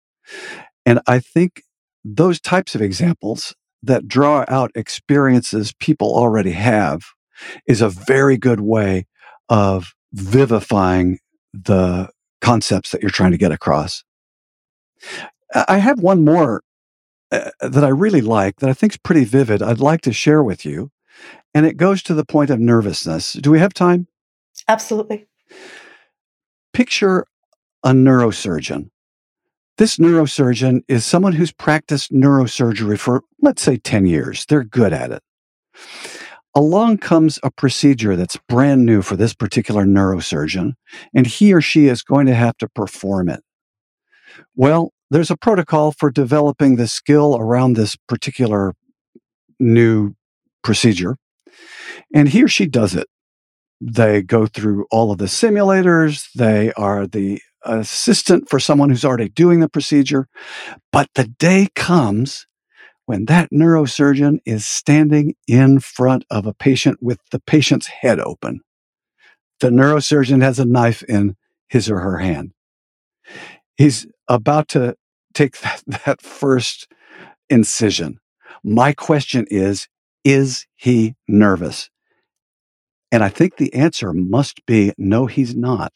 And 0.86 1.00
I 1.08 1.20
think 1.20 1.64
those 2.04 2.40
types 2.40 2.76
of 2.76 2.82
examples 2.82 3.56
that 3.84 4.08
draw 4.08 4.46
out 4.48 4.72
experiences 4.76 5.74
people 5.80 6.14
already 6.14 6.52
have 6.52 7.04
is 7.68 7.82
a 7.82 7.90
very 7.90 8.38
good 8.38 8.60
way 8.60 9.06
of 9.50 9.94
vivifying 10.14 11.20
the 11.54 12.10
concepts 12.42 12.92
that 12.92 13.02
you're 13.02 13.12
trying 13.12 13.32
to 13.32 13.38
get 13.38 13.52
across. 13.52 14.04
I 15.68 15.78
have 15.78 16.00
one 16.00 16.24
more 16.24 16.64
uh, 17.32 17.52
that 17.62 17.84
I 17.84 17.90
really 17.90 18.22
like 18.22 18.58
that 18.58 18.70
I 18.70 18.74
think 18.74 18.94
is 18.94 18.98
pretty 18.98 19.24
vivid. 19.24 19.62
I'd 19.62 19.80
like 19.80 20.02
to 20.02 20.14
share 20.14 20.44
with 20.44 20.66
you. 20.66 20.92
And 21.54 21.66
it 21.66 21.78
goes 21.78 22.04
to 22.04 22.14
the 22.14 22.26
point 22.26 22.50
of 22.50 22.60
nervousness. 22.60 23.34
Do 23.34 23.52
we 23.52 23.60
have 23.60 23.74
time? 23.74 24.08
Absolutely. 24.68 25.28
Picture 26.74 27.26
a 27.84 27.92
neurosurgeon 27.92 28.90
this 29.80 29.96
neurosurgeon 29.96 30.84
is 30.90 31.06
someone 31.06 31.32
who's 31.32 31.54
practiced 31.54 32.12
neurosurgery 32.12 33.00
for, 33.00 33.24
let's 33.42 33.62
say, 33.62 33.78
10 33.78 34.06
years. 34.06 34.46
They're 34.46 34.66
good 34.66 34.92
at 34.92 35.12
it. 35.12 35.24
Along 36.56 36.98
comes 36.98 37.40
a 37.44 37.52
procedure 37.52 38.16
that's 38.16 38.38
brand 38.48 38.86
new 38.86 39.02
for 39.02 39.16
this 39.16 39.34
particular 39.34 39.86
neurosurgeon, 39.86 40.74
and 41.14 41.28
he 41.28 41.54
or 41.54 41.62
she 41.62 41.88
is 41.88 42.02
going 42.02 42.26
to 42.26 42.34
have 42.34 42.58
to 42.58 42.68
perform 42.68 43.30
it. 43.30 43.42
Well, 44.56 44.92
there's 45.12 45.32
a 45.32 45.38
protocol 45.38 45.92
for 45.92 46.12
developing 46.12 46.76
the 46.76 46.88
skill 46.88 47.38
around 47.40 47.74
this 47.74 47.96
particular 48.08 48.74
new 49.60 50.14
procedure, 50.64 51.18
and 52.14 52.30
he 52.30 52.44
or 52.44 52.48
she 52.48 52.66
does 52.66 52.96
it. 52.96 53.08
They 53.82 54.22
go 54.22 54.46
through 54.46 54.86
all 54.92 55.12
of 55.12 55.20
the 55.20 55.26
simulators. 55.26 56.28
They 56.34 56.74
are 56.74 57.08
the 57.08 57.42
assistant 57.64 58.50
for 58.50 58.60
someone 58.60 58.90
who's 58.90 59.06
already 59.06 59.30
doing 59.30 59.60
the 59.60 59.70
procedure. 59.70 60.28
But 60.92 61.10
the 61.16 61.26
day 61.26 61.70
comes 61.76 62.46
when 63.10 63.26
that 63.26 63.50
neurosurgeon 63.50 64.38
is 64.46 64.68
standing 64.68 65.34
in 65.48 65.80
front 65.80 66.24
of 66.30 66.46
a 66.46 66.54
patient 66.54 67.02
with 67.02 67.18
the 67.32 67.40
patient's 67.40 67.88
head 67.88 68.20
open. 68.20 68.62
The 69.62 69.70
neurosurgeon 69.70 70.44
has 70.44 70.60
a 70.60 70.66
knife 70.66 71.02
in 71.02 71.36
his 71.68 71.90
or 71.90 72.02
her 72.02 72.20
hand. 72.20 72.52
He's 73.78 74.06
about 74.28 74.68
to 74.70 74.96
take 75.34 75.58
that, 75.62 75.82
that 76.06 76.22
first 76.22 76.88
incision. 77.50 78.20
My 78.64 78.94
question 78.94 79.48
is, 79.50 79.88
is 80.24 80.68
he 80.76 81.16
nervous? 81.28 81.90
And 83.12 83.24
I 83.24 83.30
think 83.30 83.58
the 83.58 83.74
answer 83.74 84.14
must 84.14 84.64
be 84.68 84.94
no, 85.00 85.26
he's 85.26 85.56
not. 85.56 85.94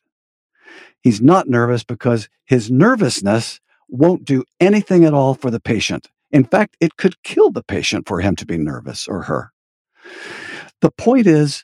He's 1.03 1.21
not 1.21 1.47
nervous 1.47 1.83
because 1.83 2.27
his 2.43 2.71
nervousness 2.71 3.59
won't 3.87 4.25
do 4.25 4.45
anything 4.59 5.05
at 5.05 5.13
all 5.13 5.35
for 5.35 5.51
the 5.51 5.59
patient. 5.59 6.07
In 6.33 6.43
fact, 6.43 6.75
it 6.81 6.97
could 6.97 7.21
kill 7.23 7.51
the 7.51 7.63
patient 7.63 8.07
for 8.07 8.19
him 8.19 8.35
to 8.37 8.45
be 8.45 8.57
nervous 8.57 9.07
or 9.07 9.21
her. 9.23 9.53
The 10.81 10.91
point 10.91 11.27
is, 11.27 11.63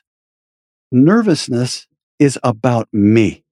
nervousness 0.92 1.88
is 2.20 2.38
about 2.44 2.88
me. 2.92 3.44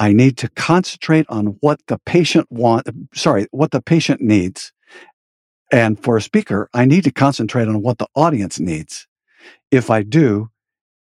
I 0.00 0.12
need 0.12 0.38
to 0.38 0.48
concentrate 0.48 1.26
on 1.28 1.58
what 1.60 1.80
the 1.86 1.98
patient 2.06 2.46
want, 2.50 2.88
sorry, 3.14 3.46
what 3.50 3.72
the 3.72 3.82
patient 3.82 4.22
needs. 4.22 4.72
And 5.70 6.02
for 6.02 6.16
a 6.16 6.22
speaker, 6.22 6.68
I 6.72 6.86
need 6.86 7.04
to 7.04 7.12
concentrate 7.12 7.68
on 7.68 7.82
what 7.82 7.98
the 7.98 8.08
audience 8.14 8.58
needs. 8.58 9.06
If 9.70 9.90
I 9.90 10.02
do, 10.02 10.50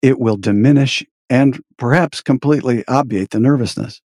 it 0.02 0.18
will 0.18 0.36
diminish 0.36 1.04
and 1.30 1.62
perhaps 1.78 2.20
completely 2.20 2.84
obviate 2.88 3.30
the 3.30 3.40
nervousness. 3.40 4.02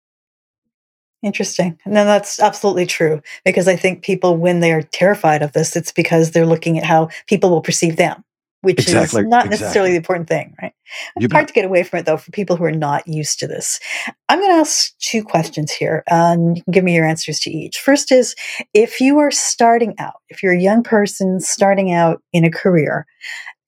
Interesting. 1.27 1.77
And 1.85 1.97
then 1.97 2.07
that's 2.07 2.39
absolutely 2.39 2.87
true 2.87 3.21
because 3.45 3.67
I 3.67 3.75
think 3.75 4.05
people, 4.05 4.37
when 4.37 4.61
they 4.61 4.71
are 4.71 4.83
terrified 4.83 5.43
of 5.43 5.53
this, 5.55 5.75
it's 5.75 5.91
because 5.91 6.31
they're 6.31 6.47
looking 6.47 6.79
at 6.79 6.85
how 6.85 7.09
people 7.27 7.51
will 7.51 7.63
perceive 7.63 7.97
them, 7.97 8.23
which 8.61 8.79
exactly, 8.79 9.23
is 9.23 9.29
not 9.29 9.49
necessarily 9.49 9.91
the 9.91 9.97
important 9.97 10.29
thing, 10.29 10.55
right? 10.63 10.73
It's 11.17 11.33
hard 11.33 11.49
to 11.49 11.53
get 11.53 11.65
away 11.65 11.83
from 11.83 11.99
it 11.99 12.07
though 12.07 12.17
for 12.17 12.31
people 12.31 12.55
who 12.55 12.63
are 12.63 12.71
not 12.71 13.09
used 13.09 13.41
to 13.41 13.49
this. 13.49 13.81
I'm 14.29 14.39
going 14.39 14.53
to 14.53 14.59
ask 14.59 14.97
two 15.01 15.25
questions 15.25 15.73
here 15.73 16.05
and 16.07 16.57
you 16.57 16.63
can 16.63 16.71
give 16.71 16.85
me 16.85 16.95
your 16.95 17.05
answers 17.05 17.41
to 17.41 17.51
each. 17.51 17.77
First 17.77 18.13
is 18.13 18.37
if 18.73 19.01
you 19.01 19.19
are 19.19 19.33
starting 19.33 19.97
out, 19.99 20.21
if 20.29 20.45
you're 20.45 20.55
a 20.55 20.61
young 20.61 20.85
person 20.85 21.41
starting 21.41 21.93
out 21.93 22.23
in 22.33 22.45
a 22.45 22.53
career, 22.53 23.05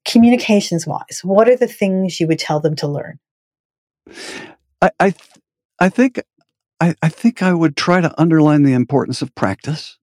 communications 0.07 0.87
wise, 0.87 1.23
what 1.25 1.49
are 1.49 1.57
the 1.57 1.67
things 1.67 2.21
you 2.21 2.29
would 2.29 2.39
tell 2.39 2.61
them 2.61 2.77
to 2.77 2.87
learn? 2.87 3.19
I, 4.81 4.91
I, 5.01 5.15
I 5.81 5.89
think, 5.89 6.23
I, 6.81 6.95
I 7.03 7.09
think 7.09 7.43
I 7.43 7.55
would 7.55 7.77
try 7.77 8.01
to 8.01 8.21
underline 8.21 8.65
the 8.65 8.75
importance 8.75 9.23
of 9.23 9.35
practice. 9.35 9.99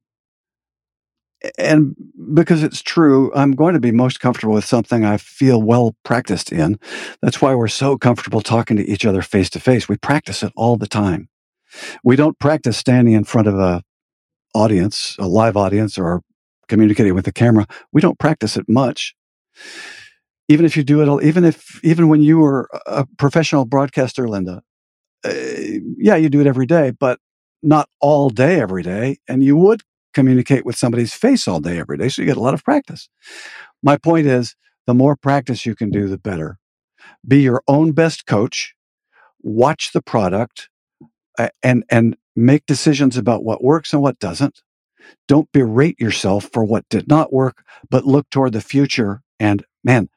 And 1.58 1.96
because 2.34 2.64
it's 2.64 2.82
true, 2.82 3.32
I'm 3.36 3.54
going 3.54 3.76
to 3.76 3.82
be 3.82 3.92
most 3.92 4.20
comfortable 4.20 4.56
with 4.56 4.66
something 4.66 5.06
I 5.06 5.18
feel 5.18 5.62
well 5.62 5.96
practiced 6.04 6.52
in. 6.52 6.80
That's 7.22 7.42
why 7.42 7.56
we're 7.56 7.68
so 7.70 7.98
comfortable 7.98 8.42
talking 8.42 8.78
to 8.78 8.90
each 8.90 9.06
other 9.06 9.22
face 9.22 9.50
to 9.52 9.60
face. 9.60 9.90
We 9.90 9.98
practice 9.98 10.44
it 10.44 10.54
all 10.56 10.78
the 10.78 10.88
time. 10.88 11.30
We 12.04 12.16
don't 12.16 12.40
practice 12.40 12.78
standing 12.78 13.14
in 13.16 13.26
front 13.26 13.48
of 13.48 13.60
a 13.60 13.84
audience, 14.56 15.16
a 15.20 15.28
live 15.28 15.58
audience, 15.58 15.98
or 15.98 16.22
communicating 16.70 17.16
with 17.16 17.26
the 17.26 17.34
camera. 17.34 17.68
We 17.94 18.02
don't 18.02 18.20
practice 18.20 18.58
it 18.58 18.70
much. 18.70 19.16
even 20.48 20.66
if 20.66 20.78
you 20.78 20.84
do 20.84 21.02
it, 21.02 21.26
even 21.26 21.44
if 21.46 21.84
even 21.84 22.08
when 22.08 22.22
you 22.22 22.40
were 22.40 22.70
a 22.86 23.06
professional 23.18 23.66
broadcaster, 23.66 24.28
Linda, 24.28 24.62
uh, 25.26 25.80
yeah, 25.98 26.16
you 26.16 26.30
do 26.30 26.42
it 26.42 26.48
every 26.48 26.66
day, 26.66 26.92
but 26.92 27.20
not 27.64 27.90
all 28.00 28.30
day 28.30 28.60
every 28.60 28.84
day, 28.84 29.18
and 29.28 29.44
you 29.44 29.58
would 29.58 29.82
communicate 30.14 30.66
with 30.66 30.78
somebody's 30.78 31.14
face 31.14 31.48
all 31.48 31.60
day 31.60 31.80
every 31.80 31.98
day, 31.98 32.10
so 32.10 32.22
you 32.22 32.26
get 32.28 32.38
a 32.38 32.42
lot 32.42 32.54
of 32.54 32.64
practice. 32.64 33.10
My 33.84 33.98
point 33.98 34.28
is, 34.28 34.56
the 34.88 34.94
more 34.94 35.16
practice 35.16 35.66
you 35.66 35.76
can 35.76 35.90
do, 35.90 36.08
the 36.08 36.18
better. 36.18 36.58
Be 37.28 37.42
your 37.42 37.62
own 37.68 37.92
best 37.92 38.26
coach. 38.26 38.76
Watch 39.42 39.92
the 39.94 40.02
product, 40.02 40.70
and 41.64 41.84
and 41.90 42.18
make 42.36 42.66
decisions 42.66 43.18
about 43.18 43.44
what 43.44 43.64
works 43.64 43.94
and 43.94 44.02
what 44.02 44.20
doesn't. 44.20 44.62
Don't 45.28 45.52
berate 45.52 46.00
yourself 46.00 46.50
for 46.52 46.64
what 46.64 46.88
did 46.90 47.08
not 47.08 47.32
work, 47.32 47.64
but 47.90 48.06
look 48.06 48.30
toward 48.30 48.54
the 48.54 48.62
future. 48.62 49.22
And 49.40 49.66
man, 49.84 50.10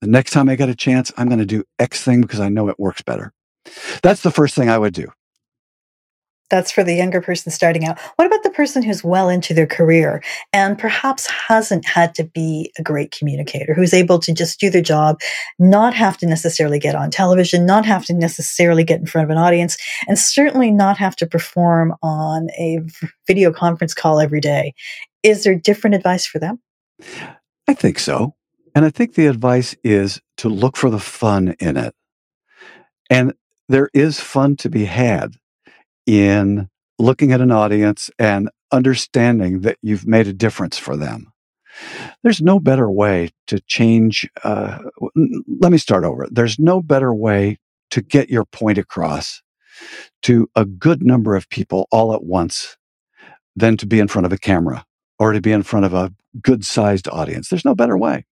the 0.00 0.06
next 0.06 0.30
time 0.30 0.48
I 0.48 0.56
get 0.56 0.68
a 0.68 0.74
chance, 0.74 1.12
I'm 1.16 1.26
going 1.26 1.40
to 1.40 1.46
do 1.46 1.64
X 1.78 2.02
thing 2.02 2.20
because 2.22 2.40
I 2.40 2.48
know 2.48 2.68
it 2.68 2.78
works 2.78 3.02
better. 3.02 3.32
That's 4.02 4.22
the 4.22 4.30
first 4.30 4.54
thing 4.54 4.68
I 4.68 4.78
would 4.78 4.94
do. 4.94 5.08
That's 6.50 6.72
for 6.72 6.82
the 6.82 6.94
younger 6.94 7.20
person 7.20 7.52
starting 7.52 7.84
out. 7.84 7.96
What 8.16 8.26
about 8.26 8.42
the 8.42 8.50
person 8.50 8.82
who's 8.82 9.04
well 9.04 9.28
into 9.28 9.54
their 9.54 9.68
career 9.68 10.20
and 10.52 10.76
perhaps 10.76 11.28
hasn't 11.28 11.86
had 11.86 12.12
to 12.16 12.24
be 12.24 12.72
a 12.76 12.82
great 12.82 13.12
communicator, 13.12 13.72
who's 13.72 13.94
able 13.94 14.18
to 14.18 14.34
just 14.34 14.58
do 14.58 14.68
their 14.68 14.82
job, 14.82 15.20
not 15.60 15.94
have 15.94 16.18
to 16.18 16.26
necessarily 16.26 16.80
get 16.80 16.96
on 16.96 17.08
television, 17.08 17.66
not 17.66 17.86
have 17.86 18.04
to 18.06 18.14
necessarily 18.14 18.82
get 18.82 18.98
in 18.98 19.06
front 19.06 19.26
of 19.26 19.30
an 19.30 19.38
audience, 19.38 19.76
and 20.08 20.18
certainly 20.18 20.72
not 20.72 20.98
have 20.98 21.14
to 21.16 21.26
perform 21.26 21.94
on 22.02 22.48
a 22.58 22.80
video 23.28 23.52
conference 23.52 23.94
call 23.94 24.18
every 24.18 24.40
day? 24.40 24.74
Is 25.22 25.44
there 25.44 25.54
different 25.54 25.94
advice 25.94 26.26
for 26.26 26.40
them? 26.40 26.58
I 27.68 27.74
think 27.74 28.00
so. 28.00 28.34
And 28.74 28.84
I 28.84 28.90
think 28.90 29.14
the 29.14 29.26
advice 29.28 29.76
is 29.84 30.20
to 30.38 30.48
look 30.48 30.76
for 30.76 30.90
the 30.90 30.98
fun 30.98 31.54
in 31.60 31.76
it. 31.76 31.94
And 33.08 33.34
there 33.70 33.88
is 33.94 34.18
fun 34.18 34.56
to 34.56 34.68
be 34.68 34.84
had 34.84 35.36
in 36.04 36.68
looking 36.98 37.30
at 37.30 37.40
an 37.40 37.52
audience 37.52 38.10
and 38.18 38.50
understanding 38.72 39.60
that 39.60 39.78
you've 39.80 40.08
made 40.08 40.26
a 40.26 40.32
difference 40.32 40.76
for 40.76 40.96
them. 40.96 41.32
There's 42.24 42.42
no 42.42 42.58
better 42.58 42.90
way 42.90 43.30
to 43.46 43.60
change. 43.60 44.28
Uh, 44.42 44.78
let 45.60 45.70
me 45.70 45.78
start 45.78 46.02
over. 46.02 46.26
There's 46.32 46.58
no 46.58 46.82
better 46.82 47.14
way 47.14 47.58
to 47.92 48.02
get 48.02 48.28
your 48.28 48.44
point 48.44 48.76
across 48.76 49.40
to 50.22 50.50
a 50.56 50.64
good 50.64 51.04
number 51.04 51.36
of 51.36 51.48
people 51.48 51.86
all 51.92 52.12
at 52.12 52.24
once 52.24 52.76
than 53.54 53.76
to 53.76 53.86
be 53.86 54.00
in 54.00 54.08
front 54.08 54.26
of 54.26 54.32
a 54.32 54.38
camera 54.38 54.84
or 55.20 55.32
to 55.32 55.40
be 55.40 55.52
in 55.52 55.62
front 55.62 55.86
of 55.86 55.94
a 55.94 56.12
good 56.42 56.64
sized 56.64 57.06
audience. 57.06 57.48
There's 57.48 57.64
no 57.64 57.76
better 57.76 57.96
way. 57.96 58.26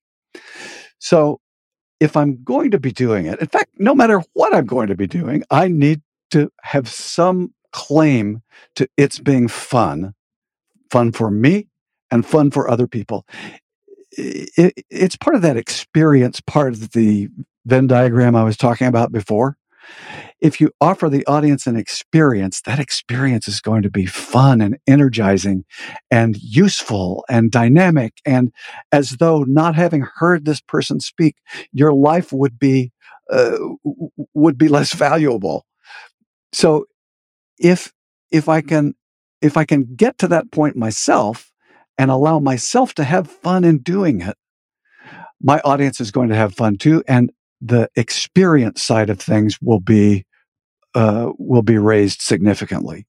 So, 0.98 1.40
if 2.00 2.16
I'm 2.16 2.42
going 2.44 2.70
to 2.70 2.78
be 2.78 2.92
doing 2.92 3.26
it, 3.26 3.40
in 3.40 3.46
fact, 3.46 3.70
no 3.78 3.94
matter 3.94 4.22
what 4.34 4.54
I'm 4.54 4.66
going 4.66 4.88
to 4.88 4.94
be 4.94 5.06
doing, 5.06 5.42
I 5.50 5.68
need 5.68 6.02
to 6.30 6.50
have 6.62 6.88
some 6.88 7.54
claim 7.72 8.42
to 8.76 8.88
it's 8.96 9.18
being 9.18 9.48
fun, 9.48 10.14
fun 10.90 11.12
for 11.12 11.30
me 11.30 11.68
and 12.10 12.24
fun 12.24 12.50
for 12.50 12.70
other 12.70 12.86
people. 12.86 13.26
It, 14.12 14.84
it's 14.90 15.16
part 15.16 15.36
of 15.36 15.42
that 15.42 15.56
experience 15.56 16.40
part 16.40 16.72
of 16.72 16.92
the 16.92 17.28
Venn 17.66 17.86
diagram 17.86 18.34
I 18.34 18.44
was 18.44 18.56
talking 18.56 18.86
about 18.86 19.12
before. 19.12 19.56
If 20.40 20.60
you 20.60 20.70
offer 20.80 21.08
the 21.08 21.26
audience 21.26 21.66
an 21.66 21.76
experience, 21.76 22.60
that 22.62 22.78
experience 22.78 23.48
is 23.48 23.60
going 23.60 23.82
to 23.82 23.90
be 23.90 24.06
fun 24.06 24.60
and 24.60 24.78
energizing 24.86 25.64
and 26.10 26.36
useful 26.40 27.24
and 27.28 27.50
dynamic. 27.50 28.14
And 28.24 28.52
as 28.92 29.10
though 29.18 29.42
not 29.42 29.74
having 29.74 30.06
heard 30.16 30.44
this 30.44 30.60
person 30.60 31.00
speak, 31.00 31.36
your 31.72 31.92
life 31.92 32.32
would 32.32 32.58
be, 32.58 32.92
uh, 33.30 33.58
would 34.34 34.56
be 34.56 34.68
less 34.68 34.94
valuable. 34.94 35.66
So 36.52 36.86
if 37.58 37.92
if 38.30 38.48
I 38.48 38.60
can 38.60 38.94
if 39.40 39.56
I 39.56 39.64
can 39.64 39.94
get 39.94 40.18
to 40.18 40.28
that 40.28 40.50
point 40.50 40.76
myself 40.76 41.52
and 41.96 42.10
allow 42.10 42.38
myself 42.38 42.94
to 42.94 43.04
have 43.04 43.30
fun 43.30 43.64
in 43.64 43.78
doing 43.78 44.20
it, 44.20 44.36
my 45.40 45.60
audience 45.60 46.00
is 46.00 46.10
going 46.10 46.28
to 46.28 46.34
have 46.34 46.54
fun 46.54 46.76
too, 46.76 47.02
and 47.08 47.30
the 47.60 47.88
experience 47.96 48.82
side 48.82 49.10
of 49.10 49.20
things 49.20 49.58
will 49.60 49.80
be 49.80 50.24
uh, 50.94 51.32
will 51.38 51.62
be 51.62 51.78
raised 51.78 52.22
significantly. 52.22 53.06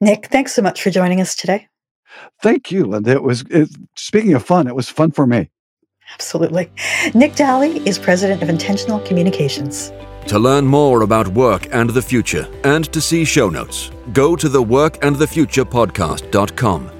Nick, 0.00 0.26
thanks 0.26 0.52
so 0.54 0.62
much 0.62 0.82
for 0.82 0.90
joining 0.90 1.20
us 1.20 1.36
today. 1.36 1.68
Thank 2.42 2.72
you, 2.72 2.86
Linda. 2.86 3.12
It 3.12 3.22
was 3.22 3.44
it, 3.50 3.68
speaking 3.94 4.34
of 4.34 4.44
fun. 4.44 4.66
It 4.66 4.74
was 4.74 4.88
fun 4.88 5.12
for 5.12 5.26
me. 5.26 5.50
Absolutely. 6.14 6.72
Nick 7.14 7.36
Dalley 7.36 7.86
is 7.86 7.98
president 7.98 8.42
of 8.42 8.48
Intentional 8.48 8.98
Communications. 9.00 9.92
To 10.26 10.38
learn 10.38 10.66
more 10.66 11.02
about 11.02 11.28
work 11.28 11.68
and 11.72 11.90
the 11.90 12.02
future 12.02 12.48
and 12.64 12.92
to 12.92 13.00
see 13.00 13.24
show 13.24 13.48
notes, 13.48 13.90
go 14.12 14.36
to 14.36 14.48
the 14.48 14.62
workandthefuturepodcast.com. 14.62 16.90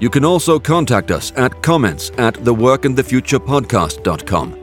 You 0.00 0.10
can 0.10 0.24
also 0.24 0.58
contact 0.58 1.12
us 1.12 1.32
at 1.36 1.62
comments 1.62 2.10
at 2.18 2.34
theworkandthefuturepodcast.com. 2.34 4.61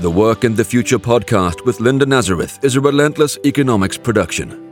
The 0.00 0.08
Work 0.08 0.44
and 0.44 0.56
the 0.56 0.64
Future 0.64 1.00
podcast 1.00 1.66
with 1.66 1.80
Linda 1.80 2.06
Nazareth 2.06 2.60
is 2.62 2.76
a 2.76 2.80
relentless 2.80 3.36
economics 3.44 3.96
production. 3.96 4.67